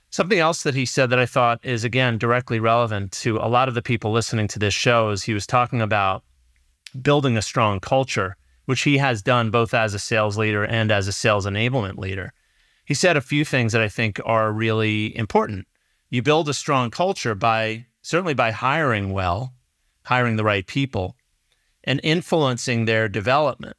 Something 0.09 0.39
else 0.39 0.61
that 0.61 0.75
he 0.75 0.85
said 0.85 1.09
that 1.09 1.17
I 1.17 1.25
thought 1.25 1.59
is, 1.63 1.83
again, 1.83 2.19
directly 2.19 2.59
relevant 2.59 3.11
to 3.23 3.37
a 3.37 3.49
lot 3.49 3.67
of 3.67 3.73
the 3.73 3.81
people 3.81 4.11
listening 4.11 4.47
to 4.49 4.59
this 4.59 4.73
show 4.73 5.09
is 5.09 5.23
he 5.23 5.33
was 5.33 5.47
talking 5.47 5.81
about 5.81 6.23
building 7.01 7.35
a 7.35 7.41
strong 7.41 7.79
culture, 7.79 8.35
which 8.65 8.81
he 8.81 8.97
has 8.97 9.21
done 9.21 9.51
both 9.51 9.73
as 9.73 9.93
a 9.93 9.99
sales 9.99 10.37
leader 10.37 10.63
and 10.63 10.91
as 10.91 11.07
a 11.07 11.11
sales 11.11 11.45
enablement 11.45 11.97
leader. 11.97 12.33
He 12.85 12.93
said 12.93 13.17
a 13.17 13.21
few 13.21 13.45
things 13.45 13.73
that 13.73 13.81
I 13.81 13.89
think 13.89 14.19
are 14.25 14.51
really 14.51 15.15
important. 15.17 15.67
You 16.09 16.21
build 16.21 16.49
a 16.49 16.53
strong 16.53 16.91
culture 16.91 17.35
by 17.35 17.85
certainly 18.01 18.33
by 18.33 18.51
hiring 18.51 19.11
well, 19.11 19.53
hiring 20.03 20.35
the 20.35 20.43
right 20.43 20.67
people, 20.67 21.15
and 21.83 21.99
influencing 22.03 22.85
their 22.85 23.09
development. 23.09 23.75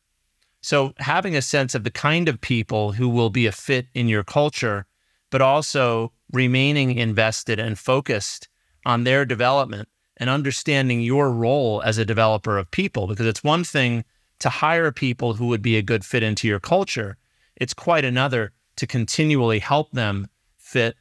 So, 0.60 0.94
having 0.98 1.36
a 1.36 1.42
sense 1.42 1.74
of 1.74 1.84
the 1.84 1.90
kind 1.90 2.28
of 2.28 2.40
people 2.40 2.92
who 2.92 3.08
will 3.08 3.30
be 3.30 3.46
a 3.46 3.52
fit 3.52 3.86
in 3.94 4.08
your 4.08 4.24
culture, 4.24 4.86
but 5.30 5.42
also 5.42 6.12
remaining 6.32 6.96
invested 6.96 7.58
and 7.58 7.78
focused 7.78 8.48
on 8.86 9.04
their 9.04 9.24
development 9.24 9.88
and 10.16 10.30
understanding 10.30 11.02
your 11.02 11.30
role 11.30 11.82
as 11.84 11.98
a 11.98 12.04
developer 12.04 12.56
of 12.56 12.70
people. 12.70 13.06
Because 13.06 13.26
it's 13.26 13.44
one 13.44 13.64
thing 13.64 14.04
to 14.40 14.48
hire 14.48 14.92
people 14.92 15.34
who 15.34 15.46
would 15.46 15.62
be 15.62 15.76
a 15.76 15.82
good 15.82 16.04
fit 16.04 16.22
into 16.22 16.48
your 16.48 16.60
culture, 16.60 17.16
it's 17.56 17.74
quite 17.74 18.04
another 18.04 18.52
to 18.76 18.86
continually 18.86 19.60
help 19.60 19.92
them 19.92 20.28
fit 20.58 20.96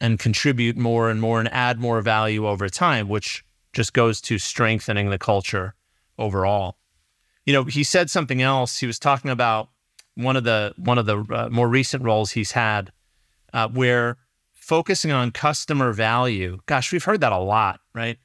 and 0.00 0.18
contribute 0.18 0.76
more 0.76 1.10
and 1.10 1.20
more 1.20 1.40
and 1.40 1.52
add 1.52 1.78
more 1.78 2.00
value 2.00 2.46
over 2.46 2.68
time, 2.68 3.08
which 3.08 3.44
just 3.72 3.92
goes 3.92 4.20
to 4.20 4.38
strengthening 4.38 5.10
the 5.10 5.18
culture 5.18 5.74
overall. 6.18 6.78
You 7.44 7.52
know, 7.52 7.64
he 7.64 7.84
said 7.84 8.10
something 8.10 8.42
else. 8.42 8.78
He 8.78 8.86
was 8.86 8.98
talking 8.98 9.30
about 9.30 9.70
one 10.14 10.36
of 10.36 10.44
the 10.44 10.74
one 10.76 10.98
of 10.98 11.06
the 11.06 11.18
uh, 11.30 11.48
more 11.50 11.68
recent 11.68 12.02
roles 12.02 12.32
he's 12.32 12.52
had, 12.52 12.92
uh, 13.52 13.68
where 13.68 14.16
focusing 14.52 15.12
on 15.12 15.30
customer 15.30 15.92
value. 15.92 16.58
Gosh, 16.66 16.92
we've 16.92 17.04
heard 17.04 17.20
that 17.20 17.32
a 17.32 17.38
lot, 17.38 17.80
right? 17.94 18.18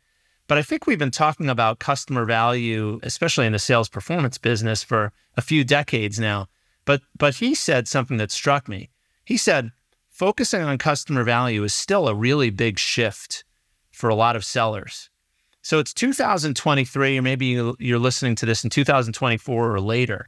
But 0.51 0.57
I 0.57 0.63
think 0.63 0.85
we've 0.85 0.99
been 0.99 1.11
talking 1.11 1.47
about 1.47 1.79
customer 1.79 2.25
value, 2.25 2.99
especially 3.03 3.45
in 3.45 3.53
the 3.53 3.57
sales 3.57 3.87
performance 3.87 4.37
business, 4.37 4.83
for 4.83 5.13
a 5.37 5.41
few 5.41 5.63
decades 5.63 6.19
now. 6.19 6.49
But 6.83 7.03
but 7.17 7.35
he 7.35 7.55
said 7.55 7.87
something 7.87 8.17
that 8.17 8.31
struck 8.31 8.67
me. 8.67 8.89
He 9.23 9.37
said 9.37 9.71
focusing 10.09 10.61
on 10.61 10.77
customer 10.77 11.23
value 11.23 11.63
is 11.63 11.73
still 11.73 12.09
a 12.09 12.13
really 12.13 12.49
big 12.49 12.79
shift 12.79 13.45
for 13.93 14.09
a 14.09 14.13
lot 14.13 14.35
of 14.35 14.43
sellers. 14.43 15.09
So 15.61 15.79
it's 15.79 15.93
2023, 15.93 17.17
or 17.17 17.21
maybe 17.21 17.45
you're 17.79 17.97
listening 17.97 18.35
to 18.35 18.45
this 18.45 18.65
in 18.65 18.69
2024 18.69 19.73
or 19.73 19.79
later. 19.79 20.27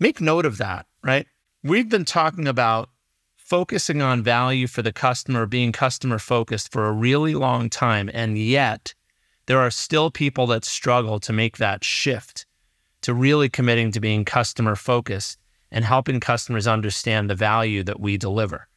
Make 0.00 0.18
note 0.18 0.46
of 0.46 0.56
that, 0.56 0.86
right? 1.04 1.26
We've 1.62 1.90
been 1.90 2.06
talking 2.06 2.48
about 2.48 2.88
focusing 3.36 4.00
on 4.00 4.22
value 4.22 4.66
for 4.66 4.80
the 4.80 4.94
customer, 4.94 5.44
being 5.44 5.72
customer 5.72 6.18
focused 6.18 6.72
for 6.72 6.86
a 6.86 6.92
really 6.92 7.34
long 7.34 7.68
time. 7.68 8.08
And 8.14 8.38
yet, 8.38 8.94
there 9.48 9.60
are 9.60 9.70
still 9.70 10.10
people 10.10 10.46
that 10.46 10.62
struggle 10.62 11.18
to 11.18 11.32
make 11.32 11.56
that 11.56 11.82
shift, 11.82 12.44
to 13.00 13.14
really 13.14 13.48
committing 13.48 13.90
to 13.90 13.98
being 13.98 14.22
customer 14.22 14.76
focused 14.76 15.38
and 15.70 15.86
helping 15.86 16.20
customers 16.20 16.66
understand 16.66 17.30
the 17.30 17.34
value 17.34 17.82
that 17.82 17.98
we 17.98 18.18
deliver. 18.18 18.68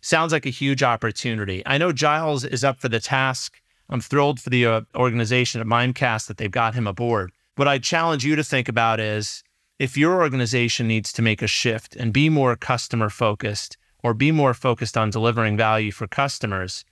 Sounds 0.00 0.32
like 0.32 0.44
a 0.44 0.50
huge 0.50 0.82
opportunity. 0.82 1.62
I 1.64 1.78
know 1.78 1.92
Giles 1.92 2.44
is 2.44 2.64
up 2.64 2.80
for 2.80 2.88
the 2.88 2.98
task. 2.98 3.60
I'm 3.88 4.00
thrilled 4.00 4.40
for 4.40 4.50
the 4.50 4.66
uh, 4.66 4.80
organization 4.96 5.60
at 5.60 5.68
Mimecast 5.68 6.26
that 6.26 6.36
they've 6.36 6.50
got 6.50 6.74
him 6.74 6.88
aboard. 6.88 7.30
What 7.54 7.68
I 7.68 7.78
challenge 7.78 8.24
you 8.24 8.34
to 8.34 8.42
think 8.42 8.68
about 8.68 8.98
is 8.98 9.44
if 9.78 9.96
your 9.96 10.20
organization 10.20 10.88
needs 10.88 11.12
to 11.12 11.22
make 11.22 11.42
a 11.42 11.46
shift 11.46 11.94
and 11.94 12.12
be 12.12 12.28
more 12.28 12.56
customer 12.56 13.08
focused 13.08 13.78
or 14.02 14.14
be 14.14 14.32
more 14.32 14.54
focused 14.54 14.96
on 14.96 15.10
delivering 15.10 15.56
value 15.56 15.92
for 15.92 16.08
customers, 16.08 16.84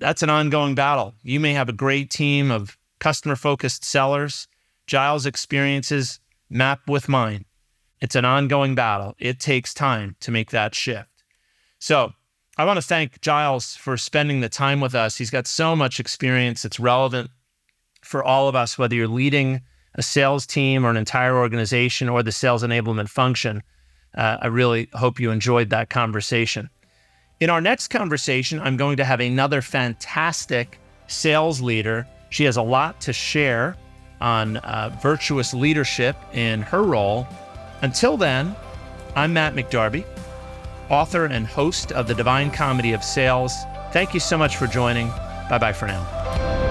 that's 0.00 0.22
an 0.22 0.30
ongoing 0.30 0.74
battle. 0.74 1.14
You 1.22 1.38
may 1.38 1.52
have 1.52 1.68
a 1.68 1.74
great 1.74 2.10
team 2.10 2.50
of 2.50 2.76
customer 2.98 3.36
focused 3.36 3.84
sellers. 3.84 4.48
Giles' 4.86 5.26
experiences 5.26 6.18
map 6.48 6.80
with 6.88 7.08
mine. 7.08 7.44
It's 8.00 8.16
an 8.16 8.24
ongoing 8.24 8.74
battle. 8.74 9.14
It 9.18 9.38
takes 9.38 9.72
time 9.74 10.16
to 10.20 10.30
make 10.30 10.50
that 10.50 10.74
shift. 10.74 11.08
So 11.78 12.12
I 12.56 12.64
want 12.64 12.78
to 12.78 12.86
thank 12.86 13.20
Giles 13.20 13.76
for 13.76 13.96
spending 13.96 14.40
the 14.40 14.48
time 14.48 14.80
with 14.80 14.94
us. 14.94 15.16
He's 15.16 15.30
got 15.30 15.46
so 15.46 15.76
much 15.76 16.00
experience 16.00 16.62
that's 16.62 16.80
relevant 16.80 17.30
for 18.02 18.24
all 18.24 18.48
of 18.48 18.56
us, 18.56 18.78
whether 18.78 18.94
you're 18.94 19.06
leading 19.06 19.60
a 19.94 20.02
sales 20.02 20.46
team 20.46 20.84
or 20.84 20.90
an 20.90 20.96
entire 20.96 21.36
organization 21.36 22.08
or 22.08 22.22
the 22.22 22.32
sales 22.32 22.62
enablement 22.62 23.08
function. 23.08 23.62
Uh, 24.16 24.38
I 24.40 24.46
really 24.46 24.88
hope 24.94 25.20
you 25.20 25.30
enjoyed 25.30 25.70
that 25.70 25.90
conversation. 25.90 26.70
In 27.40 27.48
our 27.48 27.62
next 27.62 27.88
conversation, 27.88 28.60
I'm 28.60 28.76
going 28.76 28.98
to 28.98 29.04
have 29.04 29.20
another 29.20 29.62
fantastic 29.62 30.78
sales 31.06 31.62
leader. 31.62 32.06
She 32.28 32.44
has 32.44 32.58
a 32.58 32.62
lot 32.62 33.00
to 33.00 33.14
share 33.14 33.76
on 34.20 34.58
uh, 34.58 34.94
virtuous 35.02 35.54
leadership 35.54 36.16
in 36.34 36.60
her 36.60 36.82
role. 36.82 37.26
Until 37.80 38.18
then, 38.18 38.54
I'm 39.16 39.32
Matt 39.32 39.54
McDarby, 39.54 40.04
author 40.90 41.24
and 41.24 41.46
host 41.46 41.92
of 41.92 42.06
The 42.06 42.14
Divine 42.14 42.50
Comedy 42.50 42.92
of 42.92 43.02
Sales. 43.02 43.56
Thank 43.90 44.12
you 44.12 44.20
so 44.20 44.36
much 44.36 44.58
for 44.58 44.66
joining. 44.66 45.08
Bye 45.48 45.58
bye 45.58 45.72
for 45.72 45.86
now. 45.86 46.69